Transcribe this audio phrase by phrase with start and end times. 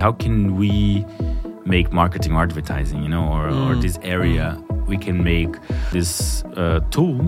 [0.00, 1.04] How can we
[1.64, 3.82] make marketing or advertising, you know, or, or Mm.
[3.82, 4.56] this area?
[4.88, 5.54] We can make
[5.92, 7.20] this uh, tool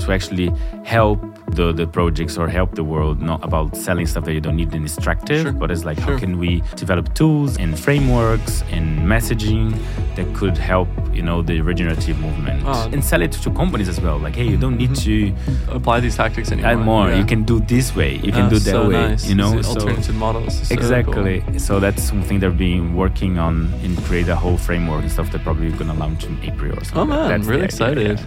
[0.00, 0.48] to actually
[0.84, 1.18] help
[1.50, 4.74] the, the projects or help the world, not about selling stuff that you don't need
[4.74, 5.52] and is distractive, Sure.
[5.52, 6.12] but it's like Sure.
[6.12, 9.74] how can we develop tools and frameworks and messaging
[10.16, 12.88] that could help, you know, the regenerative movement Oh.
[12.92, 14.18] and sell it to companies as well.
[14.18, 15.32] Like, hey, you don't need to
[15.68, 16.70] Apply these tactics anymore.
[16.70, 17.08] add more.
[17.10, 17.18] Yeah.
[17.20, 18.16] You can do this way.
[18.16, 19.08] You can Ah, do that so way.
[19.08, 19.26] Nice.
[19.28, 20.68] You know, So- alternative models.
[20.68, 21.40] so exactly.
[21.40, 21.58] cool.
[21.58, 25.42] So that's something they've been working on and create a whole framework and stuff that
[25.44, 27.05] probably going to launch in April or something.
[27.06, 28.20] Man, That's the really excited.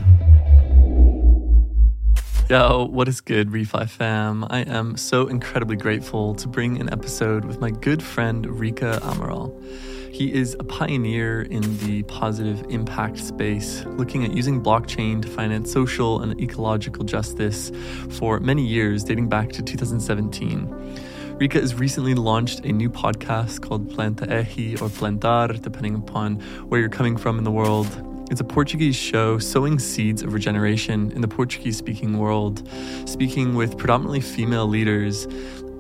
[2.49, 4.45] Yo, what is good, Refi fam?
[4.49, 9.53] I am so incredibly grateful to bring an episode with my good friend Rica Amaral.
[10.13, 15.69] He is a pioneer in the positive impact space, looking at using blockchain to finance
[15.69, 17.73] social and ecological justice
[18.09, 21.37] for many years, dating back to 2017.
[21.37, 24.39] Rica has recently launched a new podcast called Planta-R
[24.81, 26.35] or Plantar, depending upon
[26.69, 28.08] where you're coming from in the world.
[28.29, 32.61] It's a Portuguese show sowing seeds of regeneration in the Portuguese speaking world,
[33.05, 35.27] speaking with predominantly female leaders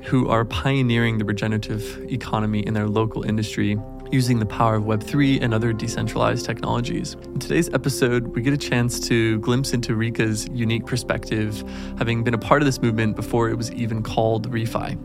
[0.05, 3.77] who are pioneering the regenerative economy in their local industry
[4.11, 7.13] using the power of Web3 and other decentralized technologies.
[7.25, 11.63] In today's episode, we get a chance to glimpse into Rica's unique perspective,
[11.99, 14.97] having been a part of this movement before it was even called ReFi.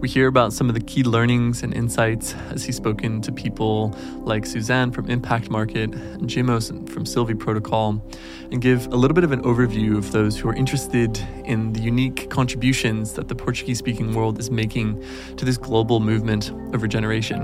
[0.00, 3.94] We hear about some of the key learnings and insights as he's spoken to people
[4.22, 8.02] like Suzanne from Impact Market and Jimos from Sylvie Protocol,
[8.50, 11.80] and give a little bit of an overview of those who are interested in the
[11.80, 15.04] unique contributions that the Portuguese speaking world is making
[15.36, 17.42] to this global movement of regeneration.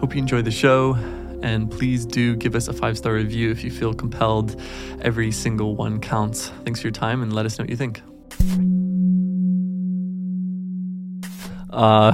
[0.00, 0.96] Hope you enjoy the show.
[1.42, 4.58] And please do give us a five star review if you feel compelled.
[5.02, 6.48] Every single one counts.
[6.64, 8.00] Thanks for your time and let us know what you think.
[11.72, 12.12] Uh,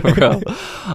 [0.14, 0.40] bro,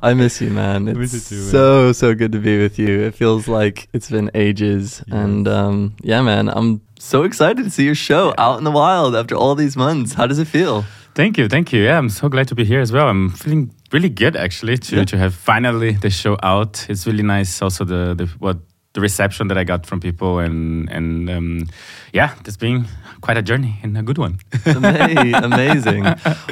[0.01, 0.87] I miss you, man.
[0.87, 1.51] It's miss you too, man.
[1.51, 3.01] so so good to be with you.
[3.01, 7.83] It feels like it's been ages, and um, yeah, man, I'm so excited to see
[7.85, 10.13] your show out in the wild after all these months.
[10.13, 10.85] How does it feel?
[11.13, 11.83] Thank you, thank you.
[11.83, 13.07] Yeah, I'm so glad to be here as well.
[13.09, 15.05] I'm feeling really good actually to, Yeah.
[15.05, 16.85] to have finally the show out.
[16.89, 17.61] It's really nice.
[17.61, 18.57] Also the the what
[18.97, 21.69] the reception that I got from people and and um,
[22.13, 22.87] yeah, it's been
[23.21, 24.39] quite a journey and a good one.
[24.65, 26.03] Amazing.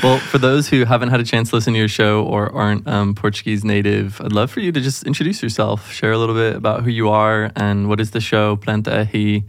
[0.03, 2.87] Well, for those who haven't had a chance to listen to your show or aren't
[2.87, 6.55] um, Portuguese native, I'd love for you to just introduce yourself, share a little bit
[6.55, 9.43] about who you are and what is the show Planta Ehi,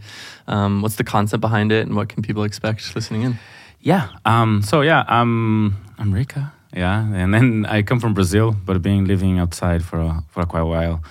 [0.47, 3.37] um, what's the concept behind it, and what can people expect listening in.
[3.79, 4.09] Yeah.
[4.25, 6.51] Um, so yeah, um, I'm Rica.
[6.73, 10.61] Yeah, and then I come from Brazil, but been living outside for a, for quite
[10.61, 11.01] a while.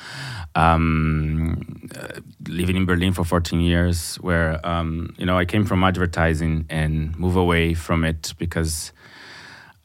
[0.56, 5.84] Um, uh, living in Berlin for 14 years, where um, you know I came from
[5.84, 8.92] advertising and move away from it because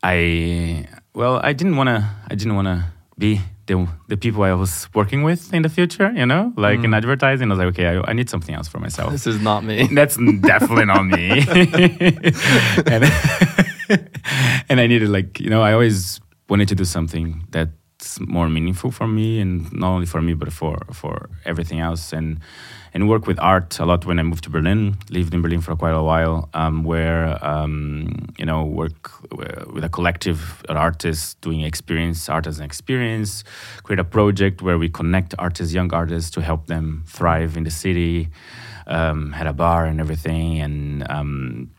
[0.02, 5.24] I well I didn't wanna I didn't wanna be the the people I was working
[5.24, 6.12] with in the future.
[6.12, 8.80] You know, like in advertising, I was like, okay, I, I need something else for
[8.80, 9.12] myself.
[9.12, 9.88] This is not me.
[9.92, 11.30] That's definitely not me.
[12.88, 13.04] and,
[14.70, 17.46] and I needed like you know I always wanted to do something
[18.02, 22.12] that's more meaningful for me and not only for me but for for everything else
[22.12, 22.40] and
[22.94, 24.98] and work with art a lot when I moved to Berlin.
[25.10, 29.88] Lived in Berlin for quite a while, um, where um, you know work with a
[29.88, 33.46] collective of artists doing experience, art as an experience.
[33.84, 37.72] Create a project where we connect artists, young artists, to help them thrive in the
[37.72, 38.28] city.
[38.88, 41.72] Um, had a bar and everything, and um,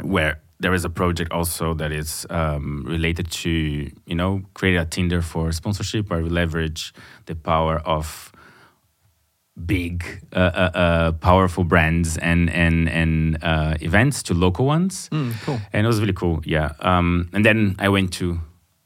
[0.00, 4.84] where there is a project also that is um, related to you know create a
[4.84, 6.92] Tinder for sponsorship where we leverage
[7.26, 8.32] the power of
[9.66, 15.32] big, uh, uh, uh, powerful brands and and and uh, events to local ones, Mm,
[15.44, 15.58] cool.
[15.72, 16.40] and it was really cool.
[16.44, 18.38] Yeah, um, and then I went to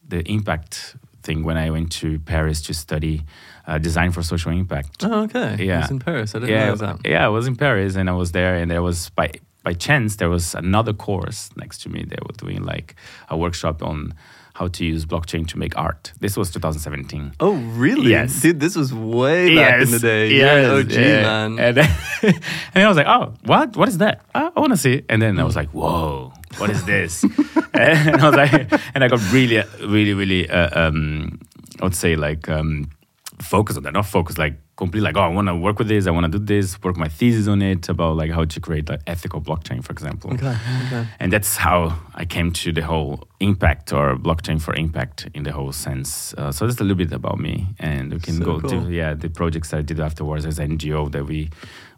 [0.09, 3.23] the impact thing when I went to Paris to study
[3.67, 5.05] uh, design for social impact.
[5.05, 5.57] Oh, okay.
[5.65, 5.83] Yeah.
[5.83, 6.35] It's in Paris.
[6.35, 6.97] I didn't yeah, know that.
[7.05, 9.31] yeah, I was in Paris and I was there, and there was by
[9.63, 12.05] by chance there was another course next to me.
[12.05, 12.95] They were doing like
[13.29, 14.15] a workshop on
[14.55, 16.13] how to use blockchain to make art.
[16.21, 17.33] This was 2017.
[17.41, 18.11] Oh, really?
[18.11, 18.43] Yes.
[18.43, 20.33] Dude, this was way back in the day.
[20.35, 21.23] You're an OG, yeah.
[21.23, 21.59] man.
[21.59, 21.97] And then,
[22.75, 23.77] and I was like, oh, what?
[23.77, 24.23] What is that?
[24.35, 24.95] Oh, I want to see.
[24.95, 25.07] it.
[25.09, 27.23] And then I was like, whoa, what is this?
[27.73, 31.39] and I was like, and I got really, really, really, uh, um,
[31.81, 32.91] I would say like um,
[33.43, 33.93] focus on that.
[33.93, 36.07] Not focus, like completely like, oh, I want to work with this.
[36.07, 36.81] I want to do this.
[36.83, 40.33] Work my thesis on it about like how to create like ethical blockchain, for example.
[40.35, 40.57] Okay.
[40.87, 41.07] okay.
[41.19, 45.53] And that's how I came to the whole impact or blockchain for impact in the
[45.53, 46.35] whole sense.
[46.35, 48.71] Uh, so that's a little bit about me, and we can So go cool.
[48.85, 51.51] to yeah the projects I did afterwards as NGO that we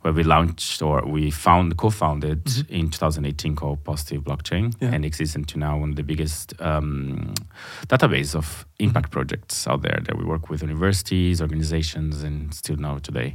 [0.02, 4.84] where we launched or we found co-founded in 2018 called Positive Blockchain, Mm-hmm.
[4.84, 4.94] Yeah.
[4.94, 7.34] and exists into now one of the biggest um,
[7.86, 9.12] database of impact Mm-hmm.
[9.12, 13.34] projects out there that we work with universities, organizations, and still now today.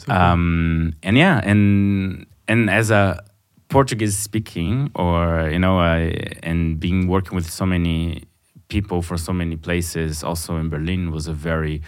[0.00, 0.14] So cool.
[0.16, 3.22] Um, and yeah, and and as a
[3.68, 6.10] Portuguese speaking, or you know, uh,
[6.42, 8.22] and being working with so many
[8.68, 11.82] people for so many places, also in Berlin was a very,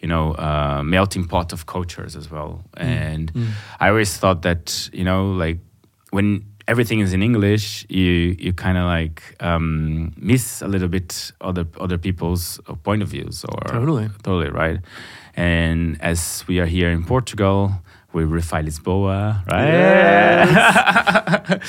[0.00, 2.60] you know, uh, melting pot of cultures as well.
[2.76, 3.46] And Mm.
[3.80, 5.58] I always thought that you know, like
[6.10, 11.32] when everything is in English, you you kind of like um, miss a little bit
[11.40, 14.08] other other people's uh, point of views or Totally.
[14.22, 14.78] totally right.
[15.36, 17.72] And as we are here in Portugal,
[18.12, 21.60] we Refi Lisboa, right?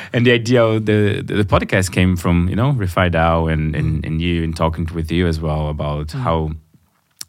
[0.12, 3.74] and the idea of the, the the podcast came from you know Refi DAO and,
[3.76, 6.50] and and you and talking with you as well about how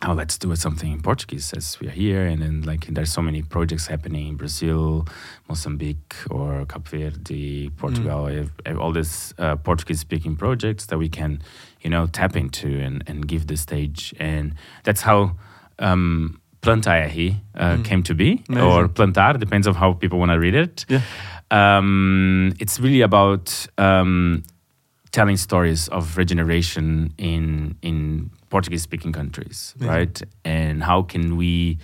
[0.01, 3.21] how let's do something in Portuguese as we are here, and then like there's so
[3.21, 5.06] many projects happening in Brazil,
[5.48, 8.25] Mozambique, or Cape Verde, Portugal.
[8.65, 11.42] Have all these uh, Portuguese-speaking projects that we can,
[11.81, 15.36] you know, tap into and and give the stage, and that's how.
[15.80, 20.54] Um, Plantae uh, came to be, or plantar, depends on how people want to read
[20.54, 20.86] it.
[20.88, 21.01] Yeah.
[21.50, 24.44] Um, it's really about um,
[25.12, 30.21] telling stories of regeneration in in Portuguese speaking countries, right?
[30.45, 31.77] And how can we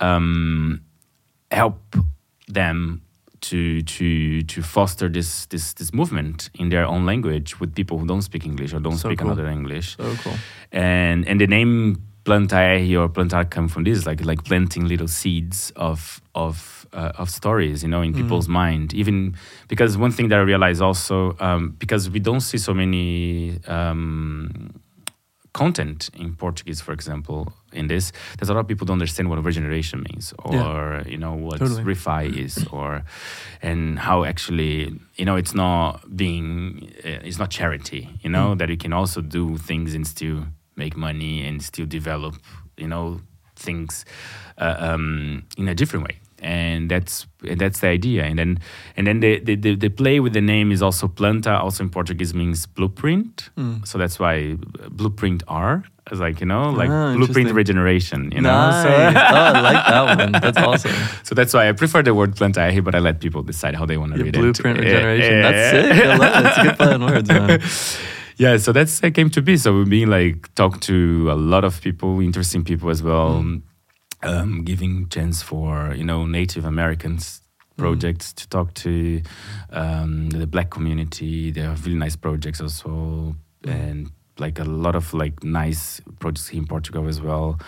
[0.00, 0.80] um,
[1.50, 1.96] help
[2.46, 3.00] them
[3.40, 8.06] to to to foster this this this movement in their own language with people who
[8.06, 9.30] don't speak English or don't So speak cool.
[9.32, 10.34] another English So cool.
[10.72, 15.72] and and the name plantae or plantar come from this like like planting little seeds
[15.76, 19.34] of of uh, of stories you know in people's mind even
[19.68, 24.70] because one thing that i realize also um, because we don't see so many um,
[25.54, 29.42] content in Portuguese, for example, in this, there's a lot of people don't understand what
[29.44, 31.08] regeneration means, or Yeah.
[31.12, 31.82] you know what Totally.
[31.94, 33.02] refi is, or
[33.62, 34.76] and how actually
[35.16, 39.20] you know it's not being uh, it's not charity, you know that you can also
[39.22, 40.44] do things and still
[40.76, 42.34] make money and still develop,
[42.76, 43.20] you know,
[43.56, 44.04] things
[44.58, 46.18] uh, um, in a different way.
[46.44, 48.24] And that's and that's the idea.
[48.24, 48.58] And then
[48.98, 51.58] and then the, the, the, the play with the name is also planta.
[51.58, 53.48] Also in Portuguese means blueprint.
[53.84, 54.56] So that's why
[54.90, 58.30] blueprint R is like you know like Ah, blueprint regeneration.
[58.30, 58.50] You know.
[58.52, 58.82] nice.
[58.84, 60.32] So, oh, I like that one.
[60.32, 60.92] That's awesome.
[61.22, 63.96] so that's why I prefer the word planta, but I let people decide how they
[63.96, 64.82] want to Your read blueprint it.
[64.82, 65.32] Blueprint regeneration.
[65.38, 65.50] Yeah.
[65.50, 66.06] That's sick.
[66.06, 66.46] I love it.
[66.46, 67.60] It's a good play on words, man.
[68.36, 71.62] yeah so that's that came to be so we've been like talked to a lot
[71.64, 73.40] of people interesting people as well
[74.24, 77.42] um, giving chance for you know native americans
[77.76, 79.22] projects to talk to
[79.70, 81.50] um, the black community.
[81.50, 83.34] They have really nice projects also
[83.64, 87.58] and like a lot of like nice projects here in portugal as well.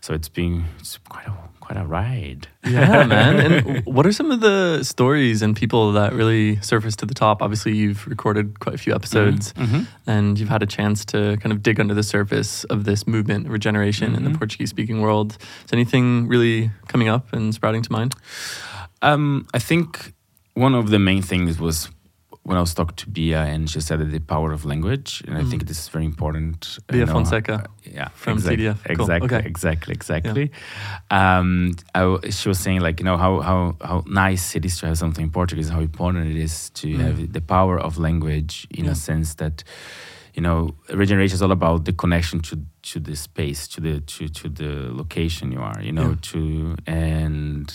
[0.00, 1.32] So it's been it's quite a
[1.66, 3.34] quite a ride Yeah, man.
[3.40, 7.42] And what are some of the stories and people that really surfaced to the top?
[7.42, 9.86] Obviously, you've recorded quite a few episodes Mhm.
[10.06, 13.48] and you've had a chance to kind of dig under the surface of this movement,
[13.48, 14.38] regeneration in the Mhm.
[14.38, 15.36] Portuguese speaking world.
[15.64, 18.14] Is anything really coming up and sprouting to mind?
[19.02, 20.12] Um, I think
[20.54, 21.88] one of the main things was
[22.46, 25.36] when I was talking to Bia, and she said that the power of language, and
[25.36, 26.78] I think this is very important.
[26.86, 27.66] Bia you know, Fonseca uh,
[27.98, 28.78] yeah, from exact- TDF.
[28.84, 28.92] Cool.
[29.00, 29.46] Exactly, Okay.
[29.48, 30.50] exactly, exactly.
[31.10, 32.00] Um, I
[32.30, 35.24] she was saying like you know how how how nice it is to have something
[35.24, 37.00] in Portuguese, how important it is to Mm.
[37.04, 38.92] have the power of language in Yeah.
[38.92, 39.64] a sense that
[40.36, 42.56] you know regeneration is all about the connection to
[42.92, 46.30] to the space to the to to the location you are you know Yeah.
[46.30, 47.68] to and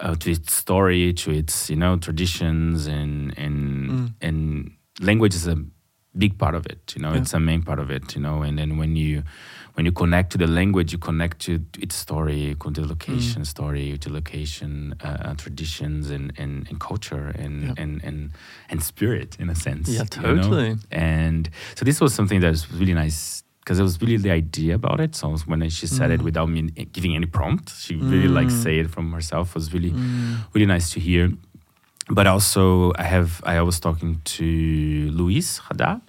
[0.00, 3.56] uh, to its story to its you know traditions and and
[3.90, 4.12] Mm.
[4.20, 5.56] and language is a
[6.18, 7.20] big part of it you know Yeah.
[7.20, 9.22] it's a main part of it you know and then when you
[9.74, 13.46] when you connect to the language you connect to its story to the location Mm.
[13.46, 17.74] story to location uh, uh, traditions and, and and culture and Yeah.
[17.82, 18.30] and and
[18.70, 20.42] and spirit in a sense Yeah, you know?
[20.42, 20.76] totally.
[20.90, 24.76] and so this was something that was really nice because it was really the idea
[24.76, 25.16] about it.
[25.16, 26.24] So when she said it Mm.
[26.24, 28.62] without me giving any prompt, she really like Mm.
[28.62, 30.44] say it from herself was really Mm.
[30.54, 31.32] really nice to hear.
[32.08, 34.44] But also, I have I was talking to
[35.10, 36.00] Luis Haddad,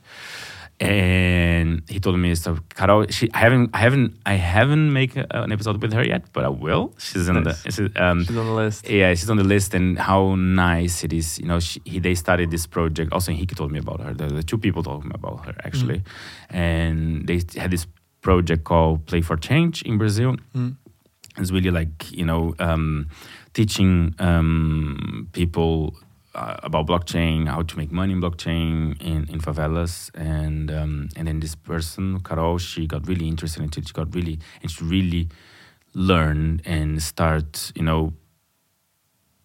[0.80, 3.08] and he told me so Carol.
[3.10, 6.44] She I haven't I haven't I haven't make a, an episode with her yet, but
[6.44, 6.94] I will.
[7.00, 7.64] She's in Nice.
[7.64, 8.88] the she's, um, She's on the list.
[8.90, 11.40] yeah, she's on the list, and how nice it is.
[11.40, 13.12] You know, she, he, they started this project.
[13.12, 14.14] Also, Hiki told me about her.
[14.14, 16.04] The, the two people told me about her actually,
[16.50, 17.88] and they had this
[18.22, 20.36] project called Play for Change in Brazil.
[20.56, 20.76] Mm.
[21.38, 23.10] It's really like you know um,
[23.54, 25.96] teaching um, people
[26.38, 31.28] uh, about blockchain, how to make money in blockchain in, in favelas, and um, and
[31.28, 33.88] then this person Carol, she got really interested in it.
[33.88, 35.30] She got really and she really
[35.94, 38.14] learned and start you know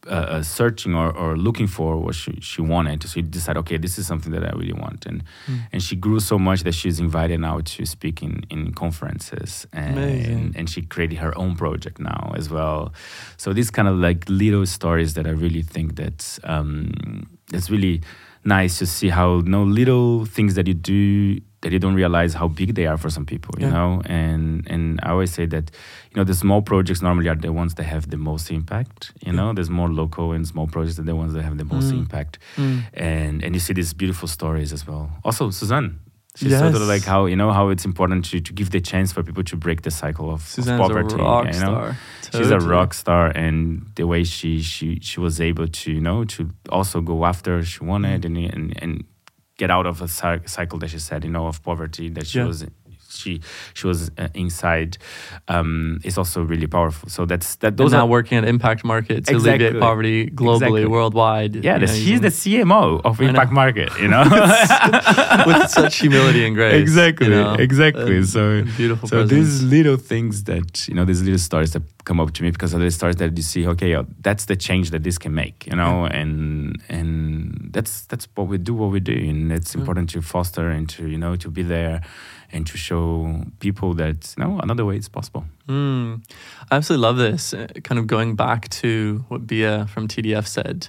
[0.06, 3.02] uh, uh, searching or, or looking for what she, she wanted.
[3.02, 5.06] So she decided, okay, this is something that I really want.
[5.06, 5.58] And Mm.
[5.72, 9.66] and she grew so much that she's invited now to speak in, in conferences.
[9.72, 10.54] And, Amazing.
[10.56, 12.92] and she created her own project now as well.
[13.36, 18.02] So these kind of like little stories that I really think that um, it's really
[18.44, 22.34] nice to see how you know little things that you do that you don't realize
[22.34, 23.72] how big they are for some people you Yeah.
[23.72, 25.70] know and and i always say that
[26.10, 29.32] you know the small projects normally are the ones that have the most impact you
[29.32, 31.98] know there's more local and small projects are the ones that have the most Mm.
[32.00, 32.82] impact Mm.
[32.94, 35.90] and and you see these beautiful stories as well also suzanne
[36.34, 36.60] she's Yes.
[36.60, 39.22] sort of like how you know how it's important to, to give the chance for
[39.22, 41.96] people to break the cycle of, of poverty a rock you know star.
[42.34, 43.56] she's a rock star and
[43.96, 47.80] the way she she she was able to you know to also go after she
[47.84, 49.04] wanted and and, and
[49.62, 50.08] get out of a
[50.56, 52.46] cycle that she said you know of poverty that she Yeah.
[52.52, 52.60] was
[53.20, 53.40] she
[53.74, 54.96] she was uh, inside
[55.48, 59.26] um is also really powerful so that's that Those now are working at Impact Market
[59.26, 59.66] to Exactly.
[59.66, 60.86] alleviate poverty globally, Exactly.
[60.86, 61.54] worldwide.
[61.64, 64.24] yeah the, know, she's the CMO of Impact Market you know
[65.46, 66.80] with such humility and grace.
[66.80, 69.08] exactly you know, exactly and- so and beautiful.
[69.08, 69.32] so presence.
[69.38, 72.72] these little things that you know these little stories that come up to me because
[72.74, 75.66] of the stories that you see okay oh, that's the change that this can make
[75.66, 79.80] you know and and that's that's what we do what we do and it's Yeah.
[79.80, 82.00] important to foster and to you know to be there
[82.52, 86.24] and to show people that you know another way is possible Mm.
[86.70, 87.54] I absolutely love this.
[87.54, 90.88] Uh, kind of going back to what Bia from TDF said.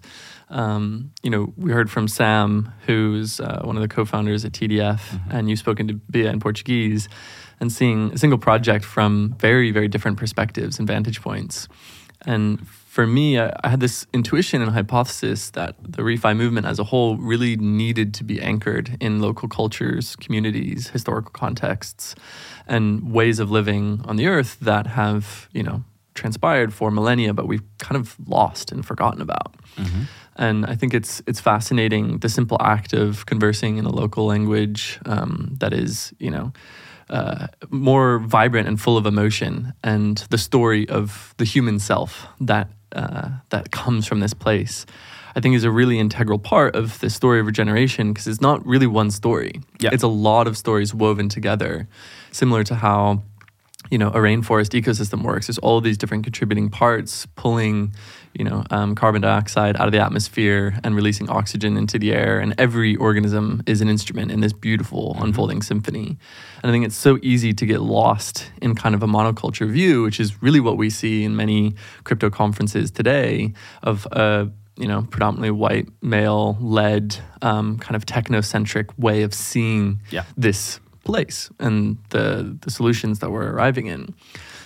[0.49, 4.99] Um, you know, we heard from Sam, who's uh, one of the co-founders at TDF,
[5.31, 7.07] and you've spoken to Bia in Portuguese,
[7.59, 11.67] and seeing a single project from very, very different perspectives and vantage points.
[12.25, 16.77] And for me, I, I had this intuition and hypothesis that the refi movement as
[16.77, 22.13] a whole really needed to be anchored in local cultures, communities, historical contexts,
[22.67, 25.83] and ways of living on the earth that have, you know,
[26.13, 29.55] transpired for millennia, but we've kind of lost and forgotten about.
[30.35, 34.99] And I think it's it's fascinating the simple act of conversing in a local language
[35.07, 36.53] um, that is, you know,
[37.09, 42.67] uh, more vibrant and full of emotion, and the story of the human self that
[42.93, 44.85] uh, that comes from this place.
[45.35, 48.63] I think is a really integral part of the story of regeneration because it's not
[48.65, 49.61] really one story.
[49.79, 49.89] Yeah.
[49.91, 51.87] It's a lot of stories woven together,
[52.31, 53.23] similar to how
[53.89, 55.47] you know a rainforest ecosystem works.
[55.47, 57.93] There's all these different contributing parts pulling,
[58.33, 62.39] you know, um, carbon dioxide out of the atmosphere and releasing oxygen into the air.
[62.39, 66.17] And every organism is an instrument in this beautiful unfolding symphony.
[66.63, 70.03] And I think it's so easy to get lost in kind of a monoculture view,
[70.03, 71.75] which is really what we see in many
[72.05, 78.89] crypto conferences today of a you know predominantly white male led um, kind of technocentric
[78.97, 80.23] way of seeing Yeah.
[80.35, 84.15] this place and the the solutions that we're arriving in.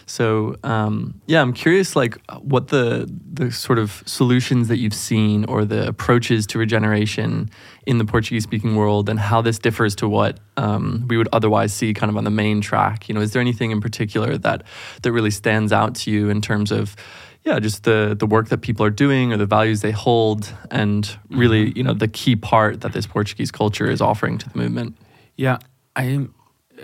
[0.08, 5.44] So um, yeah, I'm curious, like what the the sort of solutions that you've seen
[5.46, 7.50] or the approaches to regeneration
[7.86, 11.74] in the Portuguese speaking world, and how this differs to what um, we would otherwise
[11.74, 13.10] see kind of on the main track.
[13.10, 14.64] You know, is there anything in particular that
[15.02, 16.96] that really stands out to you in terms of
[17.44, 21.18] yeah, just the the work that people are doing or the values they hold, and
[21.30, 24.98] really, you know, the key part that this Portuguese culture is offering to the movement.
[25.36, 25.58] Yeah,
[25.98, 26.28] I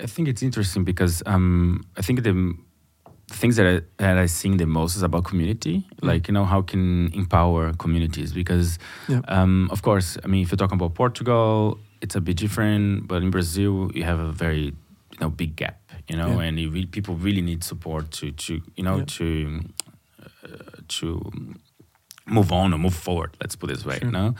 [0.01, 2.57] I think it's interesting because um, I think the
[3.33, 5.83] things that I, that I sing the most is about community.
[6.01, 9.21] Like you know how can empower communities because Yeah.
[9.27, 13.21] um, of course I mean if you're talking about Portugal it's a bit different, but
[13.23, 14.65] in Brazil you have a very
[15.13, 15.79] you know big gap.
[16.09, 16.47] You know, Yeah.
[16.47, 19.05] and you re- people really need support to to you know Yeah.
[19.17, 19.59] to
[20.43, 20.47] uh,
[20.99, 21.31] to
[22.25, 23.31] move on or move forward.
[23.41, 23.99] Let's put it this way.
[23.99, 24.07] Sure.
[24.07, 24.35] You know,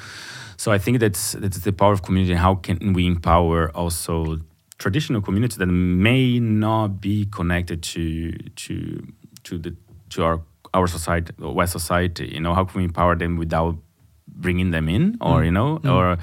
[0.57, 4.39] so I think that's that's the power of community and how can we empower also
[4.77, 9.05] traditional communities that may not be connected to to
[9.43, 9.75] to the
[10.09, 10.41] to our
[10.73, 12.27] our society or West society.
[12.33, 13.77] You know, how can we empower them without
[14.27, 15.45] bringing them in, or Mm.
[15.45, 15.91] you know, Mm.
[15.93, 16.17] or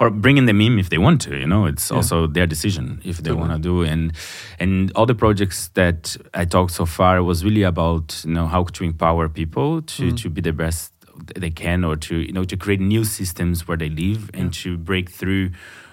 [0.00, 1.36] or bringing them in if they want to.
[1.38, 1.96] You know, it's Yeah.
[1.98, 3.48] also their decision if they Totally.
[3.48, 3.82] want to do.
[3.82, 4.12] And
[4.58, 8.64] and all the projects that I talked so far was really about you know how
[8.64, 10.16] to empower people to Mm.
[10.22, 10.92] to be the best
[11.38, 14.76] they can, or to you know to create new systems where they live and to
[14.76, 15.50] break through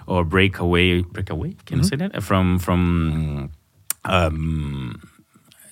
[0.09, 1.55] or break away break away.
[1.65, 1.81] Can Mhm.
[1.83, 3.49] you say that from from
[4.05, 5.01] um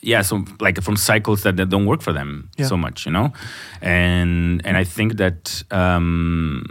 [0.02, 2.68] yeah so like from cycles that, that don't work for them Yeah.
[2.68, 3.32] so much you know
[3.82, 6.64] and and i think that um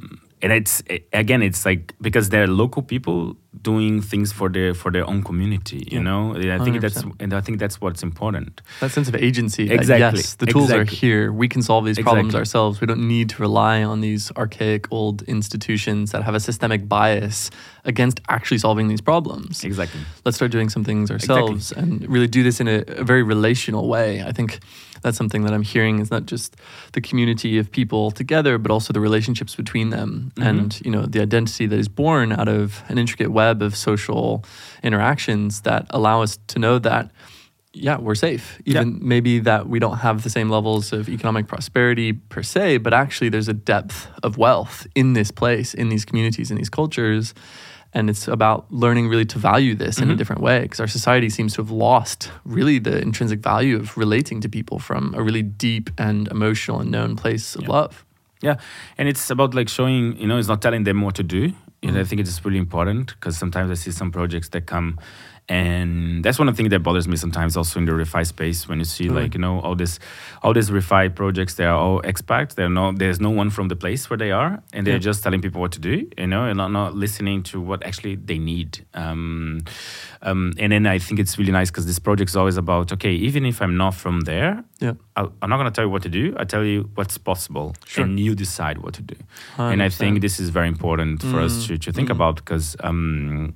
[0.43, 5.07] and it's again it's like because they're local people doing things for their for their
[5.09, 5.78] own community.
[5.90, 6.02] You Yeah.
[6.09, 7.23] know, And I think that's 100%.
[7.23, 8.61] and I think that's what's important.
[8.81, 9.71] That sense of agency.
[9.71, 11.33] Exactly, yes, the tools are here.
[11.33, 12.38] We can solve these problems Exactly.
[12.40, 12.81] ourselves.
[12.83, 17.50] We don't need to rely on these archaic old institutions that have a systemic bias
[17.85, 19.64] against actually solving these problems.
[19.64, 20.00] Exactly.
[20.25, 23.88] Let's start doing some things ourselves and really do this in a, a very relational
[23.88, 24.23] way.
[24.23, 24.59] I think
[25.07, 26.57] that's something that I'm hearing is not just
[26.93, 30.49] the community of people together, but also the relationships between them Mm-hmm.
[30.49, 34.45] and you know the identity that is born out of an intricate web of social
[34.83, 37.11] interactions that allow us to know that
[37.79, 38.59] yeah, we're safe.
[38.65, 38.81] Yeah.
[38.81, 42.95] Even maybe that we don't have the same levels of economic prosperity per se, but
[42.95, 47.35] actually there's a depth of wealth in this place, in these communities, in these cultures.
[47.97, 51.31] And it's about learning really to value this in a different way because our society
[51.31, 55.43] seems to have lost really the intrinsic value of relating to people from a really
[55.43, 57.73] deep and emotional and known place of Yeah.
[57.76, 58.05] love.
[58.43, 58.57] Yeah,
[58.99, 61.38] and it's about like showing, you know, it's not telling them what to do.
[61.41, 61.53] You
[61.91, 61.99] Mm-hmm.
[62.00, 64.99] I think it's really important because sometimes I see some projects that come,
[65.49, 68.67] and that's one of the things that bothers me sometimes also in the refi space
[68.69, 69.23] when you see Really?
[69.23, 69.99] like you know all this,
[70.43, 71.55] all these refi projects.
[71.55, 72.55] They are all expats.
[72.57, 74.99] They're no, there's no one from the place where they are, and they're Yeah.
[75.11, 76.09] just telling people what to do.
[76.19, 78.85] You know, and not, not listening to what actually they need.
[78.95, 79.61] Um,
[80.23, 83.12] um, and then I think it's really nice because this project is always about okay,
[83.12, 84.95] even if I'm not from there, Yeah.
[85.17, 86.35] I- I'm not going to tell you what to do.
[86.37, 88.05] I tell you what's possible, Sure.
[88.05, 89.17] and you decide what to do.
[89.59, 92.12] And I think this is very important for us Mm, to, to think mm.
[92.17, 93.55] about because, um,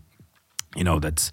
[0.76, 1.32] you know, that's.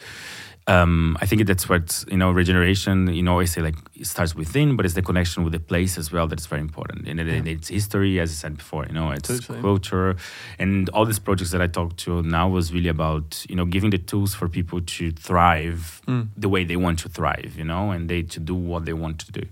[0.70, 2.30] Um, I think that's what you know.
[2.32, 5.62] Regeneration, you know, always say like it starts within, but it's the connection with the
[5.62, 7.08] place as well that's very important.
[7.08, 7.54] And it, Yeah.
[7.54, 8.86] it's history, as I said before.
[8.86, 9.62] You know, it's Totally.
[9.62, 10.18] culture,
[10.60, 13.92] and all these projects that I talked to now was really about you know giving
[13.92, 16.28] the tools for people to thrive Mm.
[16.36, 19.20] the way they want to thrive, you know, and they to do what they want
[19.20, 19.44] to do.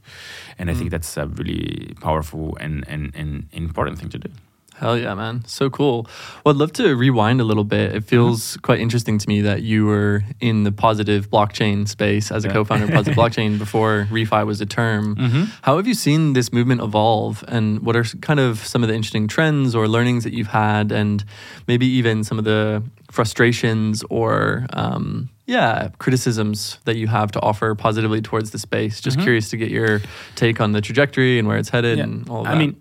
[0.60, 0.78] And I Mm.
[0.78, 4.30] think that's a really powerful and, and, and important thing to do.
[4.78, 5.44] Hell yeah, man.
[5.48, 6.06] So cool.
[6.44, 7.96] Well, I'd love to rewind a little bit.
[7.96, 12.44] It feels quite interesting to me that you were in the positive blockchain space as
[12.44, 12.54] a Yeah.
[12.56, 15.16] co founder of Positive Blockchain before refi was a term.
[15.16, 15.44] Mm-hmm.
[15.62, 17.44] How have you seen this movement evolve?
[17.48, 20.92] And what are kind of some of the interesting trends or learnings that you've had?
[20.92, 21.24] And
[21.68, 27.76] maybe even some of the frustrations or, um, yeah, criticisms that you have to offer
[27.76, 29.00] positively towards the space?
[29.00, 29.24] Just Mhm.
[29.24, 30.02] curious to get your
[30.36, 32.56] take on the trajectory and where it's headed and all of that.
[32.56, 32.76] I mean,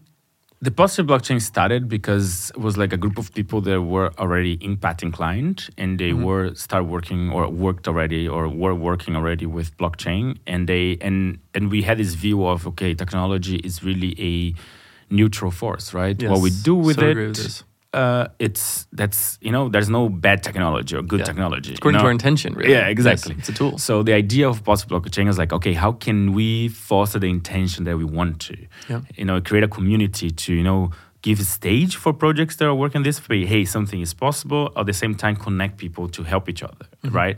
[0.64, 4.54] the positive blockchain started because it was like a group of people that were already
[4.70, 6.22] impact inclined and they Mhm.
[6.26, 11.16] were start working or worked already or were working already with blockchain and they and
[11.54, 14.34] and we had this view of okay technology is really a
[15.18, 17.64] neutral force right what we do with So it with.
[17.94, 21.26] Uh, it's that's you know there's no bad technology or good Yeah.
[21.30, 22.06] technology you according to know?
[22.08, 22.72] our intention, really.
[22.72, 23.34] Yeah, exactly.
[23.34, 23.78] Yes, it's a tool.
[23.78, 27.84] So the idea of possible blockchain is like, okay, how can we foster the intention
[27.84, 28.56] that we want to?
[28.90, 29.00] Yeah.
[29.16, 30.90] You know, create a community to, you know,
[31.22, 33.46] give a stage for projects that are working this way.
[33.46, 34.70] Hey, something is possible.
[34.76, 37.16] At the same time, connect people to help each other, Mm-hmm.
[37.16, 37.36] right?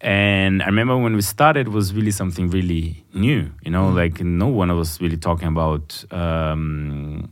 [0.00, 3.40] And I remember when we started, it was really something really new.
[3.64, 3.96] You know, Mm-hmm.
[4.02, 6.04] like no one was really talking about.
[6.10, 7.28] Um,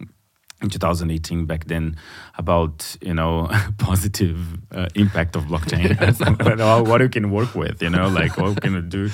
[0.67, 1.97] in 2018 back then
[2.37, 3.49] about you know
[3.79, 4.39] positive
[4.73, 5.97] uh, impact of blockchain.
[6.87, 9.11] What you can work with you know like what can do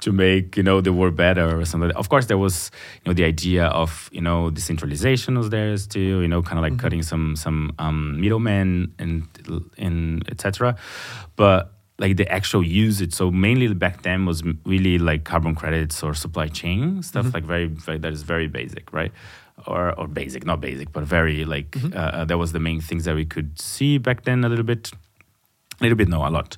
[0.00, 2.70] to make you know the world better or something of course there was
[3.04, 6.62] you know the idea of you know decentralization was there still you know kind of
[6.62, 9.26] like cutting some some um, middlemen and
[9.78, 10.76] and etc
[11.36, 13.12] but like the actual usage.
[13.12, 17.66] So mainly back then was really like carbon credits or supply chain stuff like very,
[17.66, 19.12] very that is very basic right?
[19.66, 23.04] Or or basic not basic but very like uh, uh, that was the main things
[23.04, 24.90] that we could see back then a little bit
[25.80, 26.56] a little bit no a lot.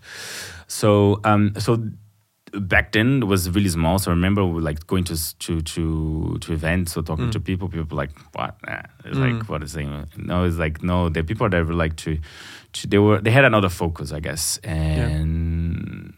[0.67, 1.83] So um so
[2.61, 6.39] back then it was really small so i remember we, like going to to to
[6.41, 8.83] to events or talking to people people were like what nah.
[9.05, 9.39] it's Mm.
[9.39, 9.87] like what is it
[10.17, 12.19] no it's like no the people that were like to,
[12.73, 16.15] to they were they had another focus i guess and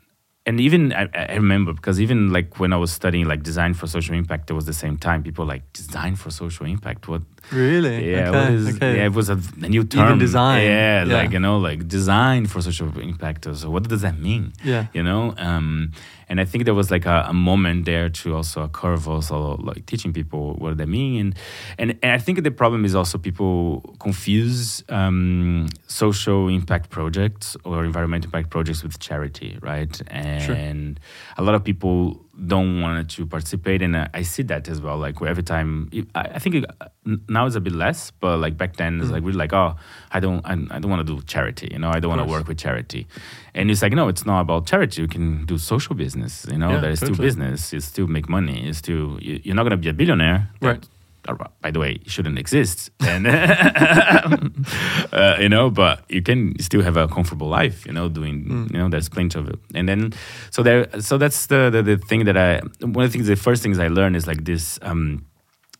[0.48, 3.88] and even I, I remember because even like when I was studying like design for
[3.88, 5.24] social impact, it was the same time.
[5.24, 7.08] People like design for social impact.
[7.08, 7.22] What?
[7.52, 8.10] Really?
[8.10, 8.96] Yeah, Okay, is, okay.
[8.96, 10.18] yeah, it was a, a new term.
[10.18, 11.14] design, Yeah, yeah.
[11.16, 13.46] like you know, like design for social impact.
[13.54, 14.52] So what does that mean?
[14.64, 14.86] Yeah.
[14.92, 15.34] you know.
[15.38, 15.92] Um,
[16.28, 19.56] and I think there was like a, a moment there to also a curve, also
[19.58, 21.20] like teaching people what they mean.
[21.20, 21.34] And
[21.78, 27.84] and, and I think the problem is also people confuse um, social impact projects or
[27.84, 30.00] environmental impact projects with charity, right?
[30.08, 30.98] And
[31.38, 34.98] a lot of people don't want to participate, and I, I see that as well.
[34.98, 36.64] Like every time, I, I think it,
[37.28, 39.26] now it's a bit less, but like back then, it's like mm.
[39.26, 39.76] really like, oh,
[40.12, 42.30] I don't, I, I don't want to do charity, you know, I don't want to
[42.30, 43.06] work with charity,
[43.54, 45.02] and it's like, no, it's not about charity.
[45.02, 47.72] You can do social business, you know, Yeah, that is still business.
[47.72, 48.66] You still make money.
[48.66, 50.50] You still, you, you're not gonna be a billionaire.
[50.60, 50.88] That- Right.
[51.28, 52.90] Uh, by the way, shouldn't exist.
[53.00, 53.26] And
[55.12, 57.86] uh, you know, but you can still have a comfortable life.
[57.86, 58.72] You know, doing Mm.
[58.72, 59.58] you know, there's plenty of it.
[59.74, 60.12] And then
[60.50, 63.36] so there, so that's the the, the thing that I one of the things the
[63.36, 64.78] first things I learned is like this.
[64.82, 65.24] Um,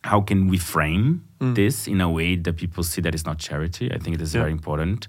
[0.04, 1.54] how can we frame Mm.
[1.54, 3.92] this in a way that people see that it's not charity?
[3.92, 4.40] I think it is Yeah.
[4.40, 5.06] very important.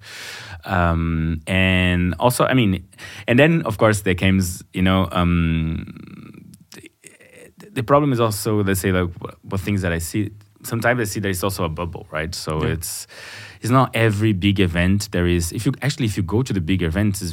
[0.66, 2.84] Um, and also, I mean,
[3.28, 5.86] and then of course there comes, you know, um,
[7.78, 9.10] the problem is also let's say like
[9.50, 10.22] what, things that I see.
[10.64, 12.34] Sometimes I see there is also a bubble, right?
[12.36, 12.74] So Yeah.
[12.76, 13.08] it's
[13.62, 15.52] it's not every big event there is.
[15.58, 17.32] If you actually if you go to the big events, is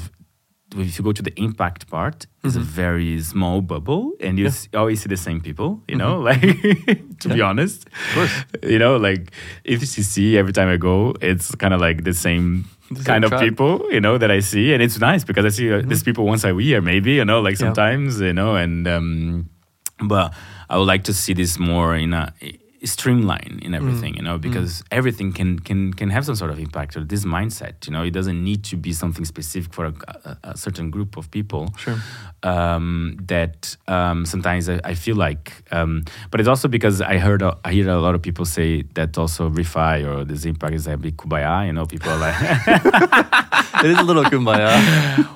[0.76, 4.50] if you go to the impact part, it's a very small bubble, and you Yeah.
[4.56, 5.70] s- always see the same people.
[5.90, 6.40] You know, like
[7.22, 7.48] to be Yeah.
[7.50, 7.78] honest,
[8.14, 8.34] course.
[8.72, 9.22] you know, like
[9.64, 10.34] EthCC.
[10.36, 12.64] Every time I go, it's kind of like the same
[13.04, 13.44] kind of tribe.
[13.48, 16.24] people, you know, that I see, and it's nice because I see uh, these people
[16.26, 17.66] once a year, maybe, you know, like Yeah.
[17.66, 19.46] sometimes, you know, and um,
[20.08, 20.32] but
[20.68, 22.32] I would like to see this more in a
[22.84, 26.96] streamline in everything you know because everything can can can have some sort of impact
[26.96, 29.94] or this mindset you know it doesn't need to be something specific for a,
[30.24, 31.96] a, a certain group of people Sure.
[32.42, 37.42] um, that um, sometimes I, I feel like, um, but it's also because I heard
[37.42, 40.86] a- I hear a lot of people say that also refi or this impact is
[40.86, 41.66] a big kubaya.
[41.66, 42.34] You know, people are like,
[43.84, 44.70] It is a little kumbaya.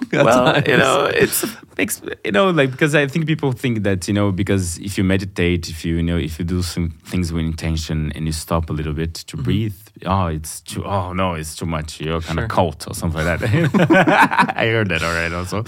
[0.11, 0.67] Well, times.
[0.67, 1.45] you know, it's
[1.77, 5.05] makes you know like because I think people think that you know because if you
[5.05, 8.71] meditate, if you, you know if you do some things with intention and you stop
[8.71, 12.01] a little bit to breathe, oh, it's too oh no, it's too much.
[12.01, 12.45] You're kind Sure.
[12.45, 14.53] of cult or something like that.
[14.57, 15.65] I heard that already also.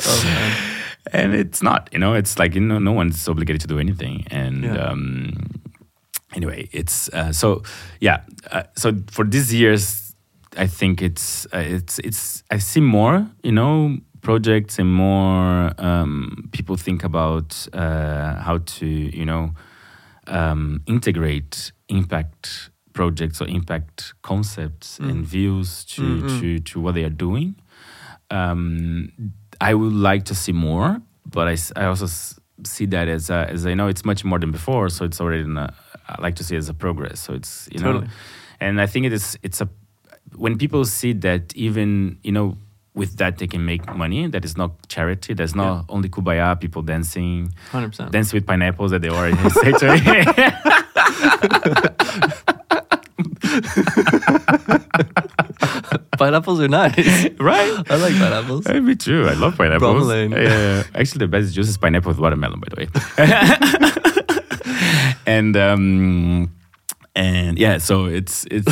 [1.13, 4.27] And it's not you know it's like you know no one's obligated to do anything
[4.31, 4.91] and Yeah.
[4.91, 5.33] um
[6.37, 7.63] anyway it's uh, so
[8.01, 8.19] yeah
[8.53, 10.15] uh, so for these years
[10.57, 16.49] i think it's uh, it's it's i see more you know projects and more um
[16.53, 19.51] people think about uh how to you know
[20.31, 26.41] um integrate impact projects or impact concepts and views to Mm-mm.
[26.41, 27.55] to to what they are doing
[28.31, 29.13] um,
[29.61, 32.07] I would like to see more, but I, I also
[32.65, 35.43] see that as a, as I know it's much more than before, so it's already
[35.43, 35.75] a,
[36.09, 37.21] I like to see it as a progress.
[37.21, 38.05] So it's you know,
[38.61, 39.69] and I think it is it's a
[40.37, 42.57] when people see that even you know
[43.01, 44.27] with that they can make money.
[44.27, 45.33] That is not charity.
[45.33, 48.11] There's not only kubaya people dancing, 100%.
[48.11, 50.25] dance with pineapples that they already say to me.
[56.19, 57.31] Pineapples are nice.
[57.41, 57.91] right.
[57.91, 58.67] I like pineapples.
[58.67, 59.27] Uh, me too.
[59.27, 60.07] I love pineapples.
[60.31, 60.83] Yeah.
[60.95, 62.89] Actually, the best juice is pineapple with watermelon, by the way.
[65.27, 66.51] and um,
[67.17, 68.69] and yeah, so it's it's.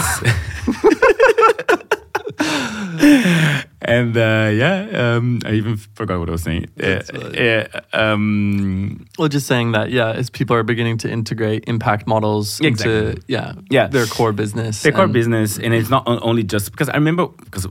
[3.83, 6.67] and uh, yeah, um, I even forgot what I was saying.
[6.83, 12.07] Uh, yeah, um, Well, just saying that, yeah, as people are beginning to integrate impact
[12.07, 13.23] models into Exactly.
[13.29, 13.87] yeah, Yeah.
[13.87, 14.83] their core business.
[14.83, 17.67] their core business, and it's not only just because I remember because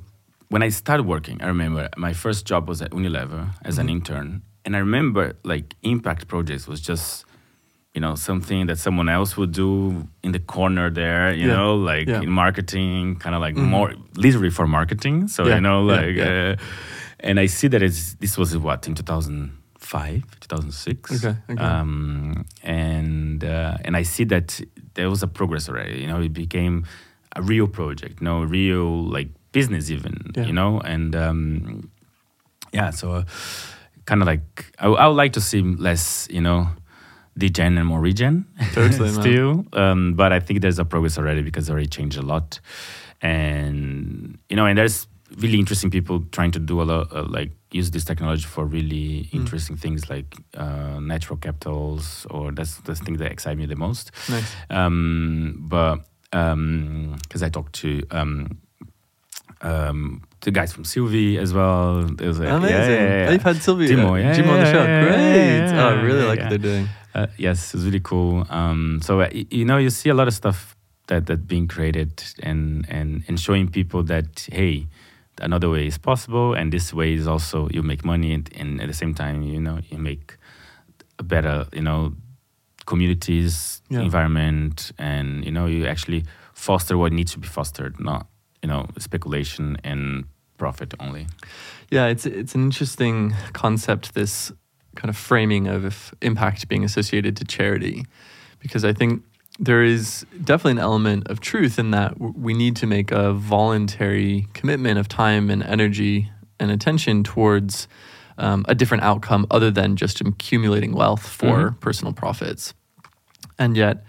[0.49, 4.41] when I started working, I remember my first job was at Unilever as an intern,
[4.63, 7.25] and I remember like impact projects was just
[7.93, 11.55] you know something that someone else would do in the corner there, you Yeah.
[11.55, 12.21] know, like Yeah.
[12.21, 13.69] in marketing, kind of like Mhm.
[13.69, 15.27] more literally for marketing.
[15.27, 16.17] So Yeah, you know, like.
[16.17, 16.55] Uh,
[17.19, 21.11] and I see that it's this was what in two thousand five, two thousand six.
[21.25, 21.63] Okay, okay.
[21.63, 24.61] Um, and uh, and I see that
[24.93, 25.99] there was a progress already.
[26.01, 26.85] You know, it became
[27.35, 30.31] a real project, no real like business even.
[30.45, 31.89] You know, and um,
[32.73, 33.23] yeah, so uh,
[34.05, 36.67] kind of like I, I would like to see less, you know,
[37.37, 39.65] degen and more regen Totally, still.
[39.73, 42.59] Um, but I think there's a progress already because it already changed a lot,
[43.21, 47.51] and you know, and there's really interesting people trying to do a lot, uh, like
[47.71, 49.33] use this technology for really Mm.
[49.39, 54.11] interesting things like uh, natural capitals, or that's the thing that excite me the most.
[54.29, 54.55] Nice.
[54.69, 55.99] Um, but
[56.31, 58.57] because I talked to um,
[59.61, 62.03] um, the guys from Sylvie as well.
[62.03, 62.75] There's a, Amazing.
[62.75, 63.31] Yeah, yeah, yeah.
[63.31, 64.85] You've had Sylvia, Timo, uh, yeah, Jim on the show.
[64.85, 65.79] Great.
[65.79, 66.89] oh, I really like what they're doing.
[67.13, 68.45] Uh, yes, it's really cool.
[68.49, 70.75] Um, so uh, you know, you see a lot of stuff
[71.07, 74.87] that that being created and and and showing people that hey,
[75.41, 78.87] another way is possible, and this way is also you make money, and, and at
[78.87, 80.37] the same time, you know, you make
[81.17, 82.13] a better, you know,
[82.85, 88.27] communities, environment, and you know, you actually foster what needs to be fostered, not
[88.63, 90.25] you know, speculation and
[90.57, 91.27] profit only.
[91.91, 94.13] Yeah, it's it's an interesting concept.
[94.13, 94.51] This
[94.95, 98.05] kind of framing of impact being associated to charity,
[98.59, 99.23] because I think
[99.59, 104.47] there is definitely an element of truth in that we need to make a voluntary
[104.53, 107.87] commitment of time and energy and attention towards
[108.39, 111.79] um, a different outcome other than just accumulating wealth for Mhm.
[111.79, 112.73] personal profits.
[113.57, 114.03] And yet,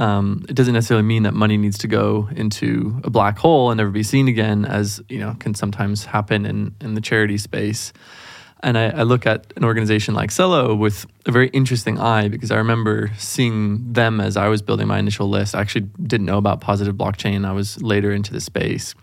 [0.00, 3.76] um, it doesn't necessarily mean that money needs to go into a black hole and
[3.76, 7.92] never be seen again, as you know can sometimes happen in in the charity space.
[8.62, 12.50] And I, I, look at an organization like Celo with a very interesting eye because
[12.50, 15.54] I remember seeing them as I was building my initial list.
[15.54, 17.46] I actually didn't know about positive blockchain.
[17.46, 18.94] I was later into the space.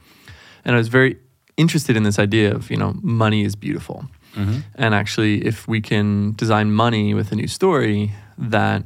[0.64, 1.18] And I was very
[1.58, 4.06] interested in this idea of, you know, money is beautiful.
[4.36, 4.60] Mm-hmm.
[4.76, 8.86] And actually, if we can design money with a new story, that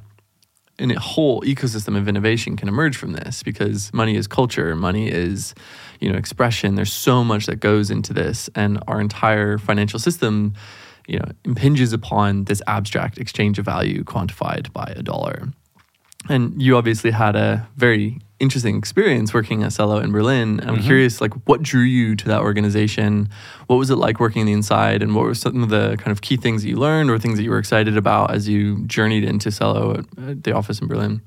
[0.90, 5.54] a whole ecosystem of innovation can emerge from this because money is culture, money is,
[6.00, 6.74] you know, expression.
[6.74, 10.56] There's so much that goes into this, and our entire financial system,
[11.08, 15.50] you know, impinges upon this abstract exchange of value quantified by a dollar.
[16.30, 20.60] And you obviously had a very interesting experience working at Celo in Berlin.
[20.62, 20.86] I'm mm-hmm.
[20.86, 23.30] curious, like, what drew you to that organization?
[23.68, 25.02] What was it like working on the inside?
[25.04, 27.38] And what were some of the kind of key things that you learned or things
[27.38, 30.88] that you were excited about as you journeyed into Celo at, at the office in
[30.88, 31.22] Berlin?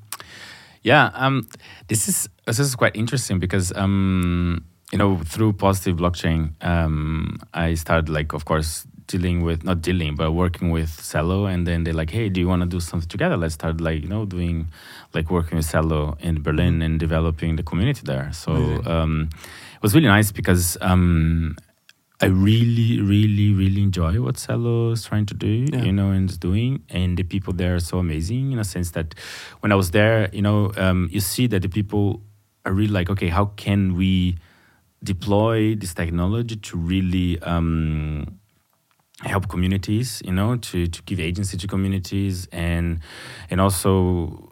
[0.83, 1.47] Yeah, um,
[1.87, 7.73] this is this is quite interesting because um, you know through positive blockchain, um, I
[7.73, 11.93] started like, of course, dealing with not dealing but working with Celo and then they're
[11.93, 13.37] like hey do you want to do something together?
[13.37, 14.67] Let's start like you know doing
[15.13, 18.31] like working with Celo in Berlin and developing the community there.
[18.33, 18.53] So
[18.85, 19.29] um,
[19.75, 21.55] it was really nice because um,
[22.21, 25.83] I really really really enjoy what Celo is trying to do yeah.
[25.83, 28.91] you know and is doing and the people there are so amazing in a sense
[28.91, 29.15] that
[29.59, 32.21] when I was there you know um, you see that the people
[32.65, 34.37] are really like okay how can we
[35.03, 38.39] deploy this technology to really um,
[39.21, 42.99] help communities, you know, to, to give agency to communities and
[43.49, 44.51] and also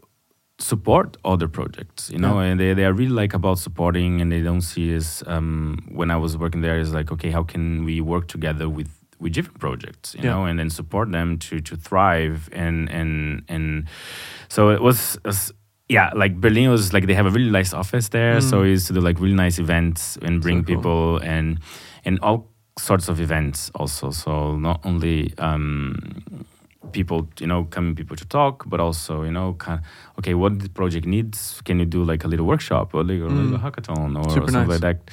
[0.59, 2.47] support other projects, you know, yeah.
[2.47, 6.11] and they, they are really like about supporting and they don't see as um, when
[6.11, 9.59] I was working there is like, okay, how can we work together with with different
[9.59, 10.31] projects, you yeah.
[10.31, 13.87] know, and then support them to to thrive and and and
[14.47, 15.51] so it was, it was
[15.89, 18.49] yeah, like Berlin was like they have a really nice office there, mm.
[18.49, 20.75] so we used to do like really nice events and bring so cool.
[20.75, 21.59] people and
[22.05, 24.11] and all sorts of events also.
[24.11, 26.45] So not only um,
[26.91, 29.85] people, you know, coming people to talk, but also, you know, kind of,
[30.19, 31.61] okay, what the project needs?
[31.65, 33.59] Can you do like a little workshop or like a mm.
[33.59, 34.67] hackathon or, something nice.
[34.67, 35.11] like that?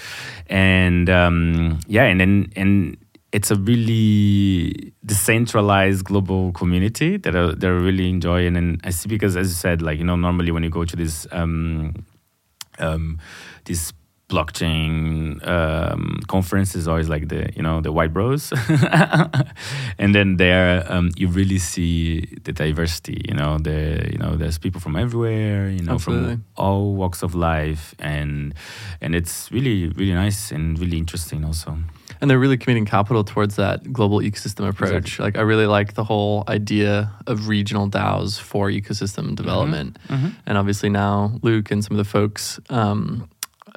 [0.49, 2.96] And um, yeah, and then and
[3.33, 8.57] it's a really decentralized global community that are, they're really enjoying.
[8.57, 10.96] And I see because, as you said, like you know, normally when you go to
[10.96, 12.05] this um,
[12.79, 13.18] um,
[13.64, 13.92] this
[14.31, 18.53] blockchain um, conference is always like the you know the white bros
[19.99, 24.59] and then there um, you really see the diversity you know the you know there's
[24.59, 26.35] people from everywhere you know Absolutely.
[26.35, 28.55] from all walks of life and
[29.01, 31.77] and it's really really nice and really interesting also
[32.21, 34.93] and they're really committing capital towards that global ecosystem approach.
[34.93, 35.25] Exactly.
[35.25, 39.35] Like I really like the whole idea of regional DAOs for ecosystem mm-hmm.
[39.37, 39.99] development.
[40.09, 40.27] Mm-hmm.
[40.27, 40.29] Mm-hmm.
[40.47, 43.29] And obviously now Luke and some of the folks um,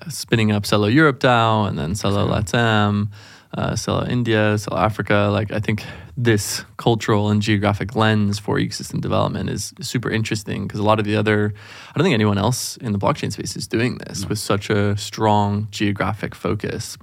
[0.10, 3.10] spinning up Celo Europe DAO and then Celo Latam,
[3.56, 5.30] uh, Celo India, Celo Africa.
[5.32, 5.84] Like I think
[6.16, 11.06] this cultural and geographic lens for ecosystem development is super interesting because a lot of
[11.06, 11.54] the other,
[11.90, 14.30] I don't think anyone else in the blockchain space is doing this no.
[14.30, 16.98] with such a strong geographic focus.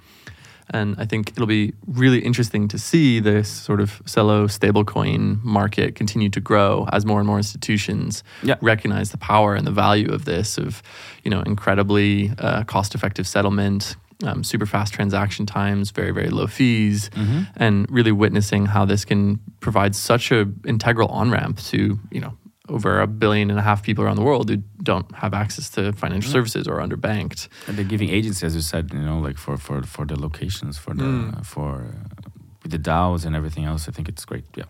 [0.73, 5.95] And I think it'll be really interesting to see this sort of Celo stablecoin market
[5.95, 8.55] continue to grow as more and more institutions yeah.
[8.61, 10.83] recognize the power and the value of this, of
[11.25, 17.11] you know incredibly uh, cost-effective settlement, um, super fast transaction times, very very low fees,
[17.11, 17.43] mm-hmm.
[17.57, 22.37] and really witnessing how this can provide such a integral on ramp to you know
[22.71, 25.93] over a billion and a half people around the world who don't have access to
[25.93, 27.49] financial services or underbanked.
[27.67, 30.79] And they're giving agency, as you said, you know, like for for for the locations,
[30.79, 31.45] for the mm.
[31.45, 32.31] for uh,
[32.69, 33.89] the DAOs and everything else.
[33.89, 34.45] I think it's great.
[34.57, 34.65] Yeah.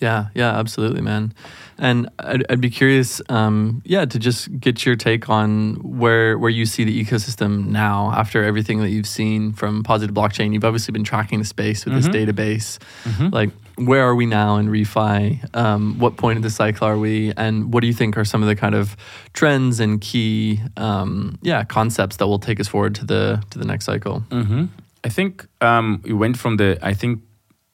[0.00, 1.34] Yeah, yeah, absolutely, man.
[1.76, 6.50] And I'd, I'd be curious, um, yeah, to just get your take on where where
[6.50, 10.52] you see the ecosystem now after everything that you've seen from Positive Blockchain.
[10.52, 12.12] You've obviously been tracking the space with mm-hmm.
[12.12, 12.78] this database.
[13.04, 13.28] Mm-hmm.
[13.28, 15.54] Like, where are we now in refi?
[15.54, 17.32] Um, what point of the cycle are we?
[17.36, 18.96] And what do you think are some of the kind of
[19.32, 23.64] trends and key, um, yeah, concepts that will take us forward to the to the
[23.64, 24.22] next cycle?
[24.30, 24.66] Mm-hmm.
[25.02, 26.78] I think um, we went from the.
[26.82, 27.22] I think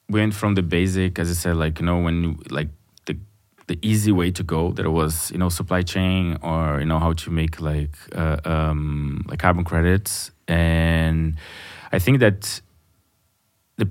[0.09, 2.69] went from the basic, as I said, like you know, when like
[3.07, 3.17] the
[3.67, 7.13] the easy way to go, there was you know supply chain or you know how
[7.15, 11.37] to make like uh, um, like carbon credits, and
[11.93, 12.61] I think that
[13.77, 13.89] the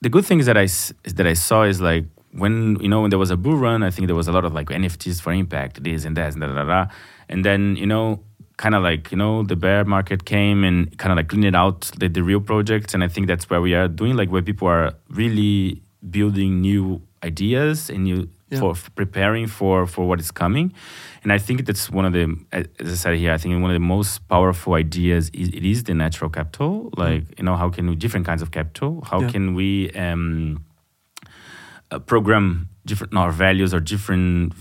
[0.00, 0.66] the good things that I
[1.14, 3.90] that I saw is like when you know when there was a bull run, I
[3.90, 6.54] think there was a lot of like NFTs for impact, this and that and da
[6.54, 6.86] da da,
[7.28, 8.20] and then you know
[8.58, 11.80] kind of like you know the bear market came and kind of like cleaned out
[12.00, 14.66] the, the real projects and i think that's where we are doing like where people
[14.68, 18.60] are really building new ideas and new Yeah.
[18.60, 20.72] for f- preparing for for what is coming.
[21.22, 22.24] And I think that's one of the,
[22.80, 25.82] as I said here, I think one of the most powerful ideas is it is
[25.84, 26.88] the natural capital.
[26.96, 28.90] Like you know, how can we different kinds of capital?
[29.10, 29.30] How Yeah.
[29.32, 30.64] can we um,
[31.90, 34.52] uh, program different our values or different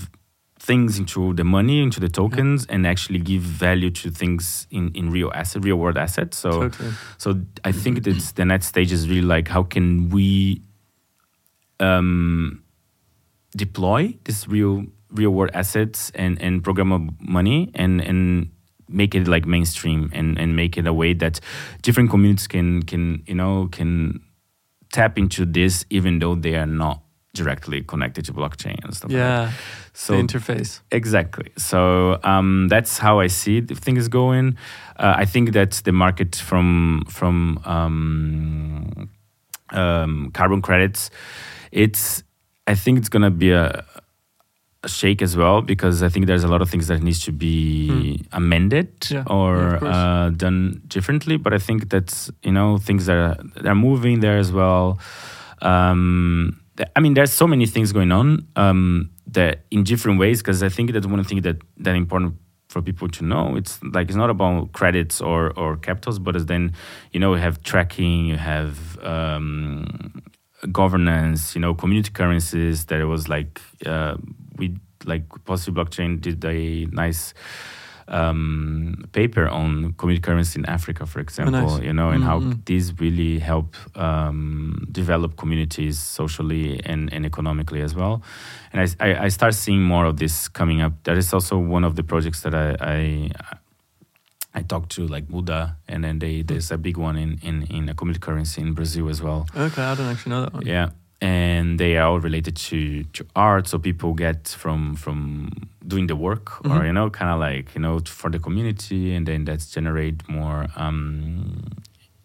[0.68, 5.10] things into the money, into the tokens, and actually give value to things in, in
[5.10, 6.38] real asset, real world assets.
[6.38, 6.92] So, Totally.
[7.18, 10.62] so I think that's the next stage is really like how can we
[11.80, 12.62] um,
[13.56, 18.52] deploy this real real world assets and and programmable money and and
[18.90, 21.40] make it like mainstream and and make it a way that
[21.82, 24.20] different communities can can you know can
[24.92, 27.02] tap into this even though they are not
[27.38, 29.18] directly connected to blockchain and stuff like.
[29.20, 29.52] Yeah.
[29.94, 30.82] so the interface.
[30.92, 31.50] Exactly.
[31.58, 34.58] So um, that's how I see the thing is going.
[34.98, 39.10] Uh, I think that the market from from um,
[39.70, 41.10] um, carbon credits,
[41.72, 42.24] it's
[42.66, 43.84] I think it's gonna be a,
[44.84, 47.32] a shake as well because I think there's a lot of things that needs to
[47.32, 49.14] be amended Hmm.
[49.16, 49.96] Yeah, yeah, or course.
[49.96, 51.38] uh, done differently.
[51.38, 55.00] But I think that's you know things that are, that are moving there as well.
[55.62, 56.60] Um,
[56.96, 60.70] I mean, there's so many things going on um, that in different ways because I
[60.70, 62.36] think that's one thing that that important
[62.70, 63.56] for people to know.
[63.56, 66.74] It's like it's not about credits or or capitals, but it's then
[67.12, 70.22] you know you have tracking, you have um,
[70.72, 72.86] governance, you know, community currencies.
[72.86, 74.18] That it was like uh,
[74.58, 77.34] we like Positive Blockchain did a nice
[78.08, 81.82] um, paper on community currency in Africa, for example, nice.
[81.82, 82.64] you know, and how Mm-mm.
[82.66, 88.22] these really help um, develop communities socially and, and economically as well.
[88.72, 90.94] And I, I, I start seeing more of this coming up.
[91.04, 93.32] That is also one of the projects that I, I
[94.54, 97.90] I talked to like Buddha, and then they there's a big one in in in
[97.90, 99.46] a community currency in Brazil as well.
[99.56, 100.66] Okay, I don't actually know that one.
[100.66, 100.90] Yeah,
[101.22, 103.68] and they are all related to to art.
[103.68, 105.50] So people get from from
[105.88, 106.86] doing the work, or Mhm.
[106.88, 110.68] you know, kind of like you know for the community, and then that's generate more.
[110.76, 111.64] Um,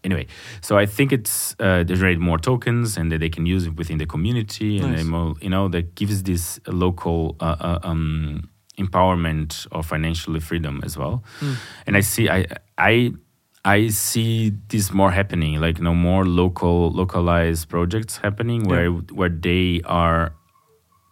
[0.05, 0.27] anyway,
[0.61, 3.77] so I think it's uh, they generate more tokens, and that they can use it
[3.77, 7.37] within the community, and they more, you know that gives this local.
[7.41, 11.57] Uh, uh, um, empowerment or financially freedom as well Mm.
[11.87, 12.47] and i see i
[12.79, 13.13] i
[13.65, 19.29] I see this more happening, like you know, more local, localized projects happening where where
[19.29, 20.35] they are,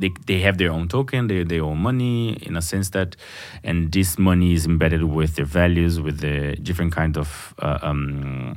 [0.01, 3.15] they they have their own token, they their own money in a sense that,
[3.63, 7.55] and this money is embedded with their values, with the different kind of.
[7.59, 8.57] Uh, um,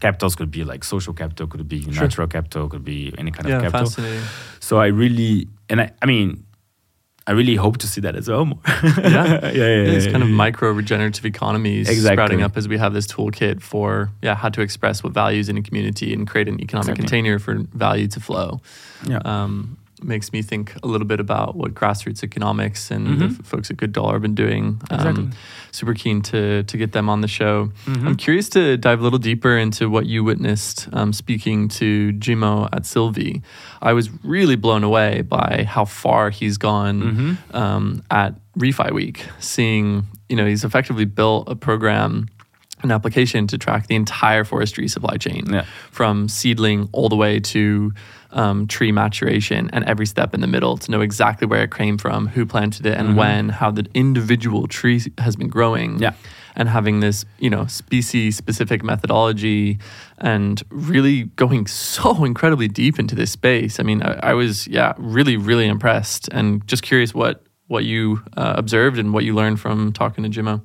[0.00, 1.92] Capitals could be like social capital, could be Sure.
[2.04, 3.90] natural capital, could be any kind Yeah, of capital.
[4.60, 6.44] So I really, and I, I mean,
[7.28, 8.58] I really hope to see that as well more.
[8.66, 8.82] Yeah.
[9.04, 12.14] yeah, yeah, It's yeah, kind of micro regenerative economies Exactly.
[12.16, 15.56] sprouting up as we have this toolkit for yeah how to express what values in
[15.56, 17.02] a community and create an economic Exactly.
[17.02, 18.60] container for value to flow.
[19.06, 19.18] Yeah.
[19.24, 23.40] Um, makes me think a little bit about what grassroots economics and the Mhm.
[23.40, 24.80] f- folks at Good Dollar have been doing.
[24.90, 25.30] Um,
[25.72, 27.70] super keen to to get them on the show.
[27.86, 28.06] Mhm.
[28.06, 32.68] I'm curious to dive a little deeper into what you witnessed um, speaking to Jimo
[32.72, 33.42] at Sylvie.
[33.82, 37.54] I was really blown away by how far he's gone Mhm.
[37.54, 42.26] um, at Refi Week, seeing, you know, he's effectively built a program,
[42.82, 45.64] an application to track the entire forestry supply chain Yeah.
[45.90, 47.92] from seedling all the way to
[48.30, 51.96] um, tree maturation and every step in the middle to know exactly where it came
[51.96, 53.14] from, who planted it and Mhm.
[53.14, 56.12] when, how the individual tree has been growing Yeah.
[56.54, 59.78] and having this, you know, species specific methodology
[60.18, 63.80] and really going so incredibly deep into this space.
[63.80, 68.22] I mean, I, I was, yeah, really, really impressed and just curious what, what you
[68.36, 70.60] uh, observed and what you learned from talking to Jimo.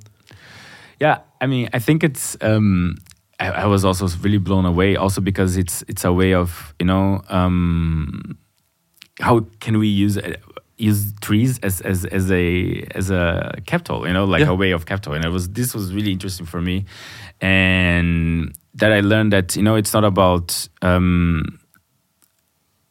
[0.99, 2.38] Yeah, I mean, I think it's.
[2.41, 2.95] Um,
[3.39, 6.86] I, I was also really blown away, also because it's it's a way of you
[6.86, 8.38] know um,
[9.19, 10.36] how can we use uh,
[10.77, 14.51] use trees as as as a as a capital, you know, like Yeah.
[14.51, 16.86] a way of capital, and it was this was really interesting for me,
[17.41, 21.60] and that I learned that you know it's not about um,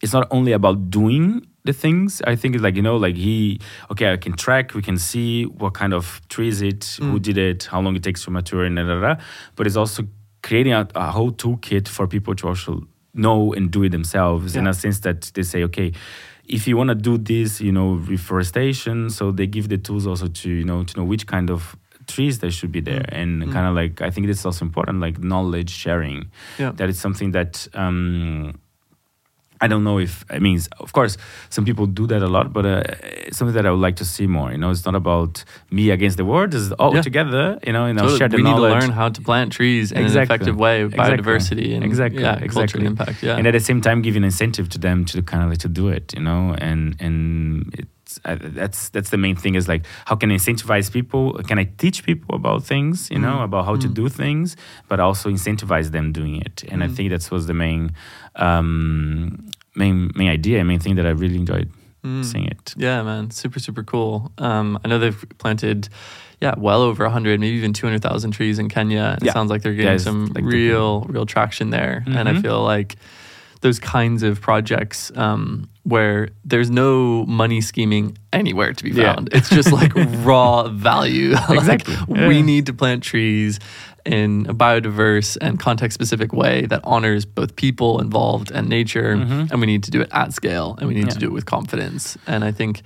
[0.02, 2.20] it's not only about doing the things.
[2.26, 5.44] I think it's like you know, like he okay, I can track, we can see
[5.44, 7.22] what kind of tree is it, who Mm.
[7.22, 9.14] did it, how long it takes to mature, and da, da, da.
[9.56, 10.02] but it's also
[10.42, 12.82] creating a, a whole toolkit for people to also
[13.14, 15.92] know and do it themselves in a sense that they say, okay.
[16.44, 20.26] If you want to do this, you know, reforestation, so they give the tools also
[20.26, 21.76] to you know to know which kind of
[22.08, 23.52] trees that should be there, and Mm.
[23.52, 26.72] kind of like I think this is also important, like knowledge sharing Yeah.
[26.72, 28.54] that is something that um,
[29.64, 31.16] I don't know if I mean, of course,
[31.56, 32.82] some people do that a lot, but uh,
[33.26, 34.48] it's something that I would like to see more.
[34.54, 35.32] You know, it's not about
[35.70, 37.02] me against the world; it's all Yeah.
[37.08, 37.44] together.
[37.66, 38.18] You know, and I'll Totally.
[38.18, 40.98] share the we need to learn how to plant trees in an effective way, Exactly.
[41.00, 42.22] biodiversity and Exactly.
[42.26, 42.80] yeah, Exactly.
[42.80, 43.18] and impact.
[43.22, 43.36] Yeah.
[43.38, 45.72] and at the same time give an incentive to them to kind of like to
[45.80, 47.16] do it you know and and
[47.80, 51.58] it's uh, that's that's the main thing is like how can I incentivize people can
[51.58, 53.44] I teach people about things you know Mm.
[53.44, 53.94] about how to Mm.
[53.94, 54.56] do things
[54.88, 56.94] but also incentivize them doing it and I Mm.
[56.96, 57.90] think that was the main
[58.46, 61.70] um main main idea main thing that I really enjoyed
[62.04, 62.24] Mm.
[62.24, 64.32] seeing it Yeah, man, super super cool.
[64.38, 65.88] Um, I know they've planted,
[66.40, 69.16] yeah, well over hundred, maybe even two hundred thousand trees in Kenya.
[69.20, 69.32] It Yeah.
[69.32, 72.42] sounds like they're getting it's some like real real traction there, and I Mhm.
[72.42, 72.96] feel like
[73.62, 79.14] those kinds of projects um, where there's no money scheming anywhere to be Yeah.
[79.14, 79.28] found.
[79.32, 79.92] It's just like
[80.24, 81.30] raw value.
[81.48, 81.96] Like, Exactly.
[82.28, 83.58] we need to plant trees
[84.04, 89.50] in a biodiverse and context specific way that honors both people involved and nature Mhm.
[89.52, 91.46] and we need to do it at scale and we need to do it with
[91.46, 92.82] confidence and i think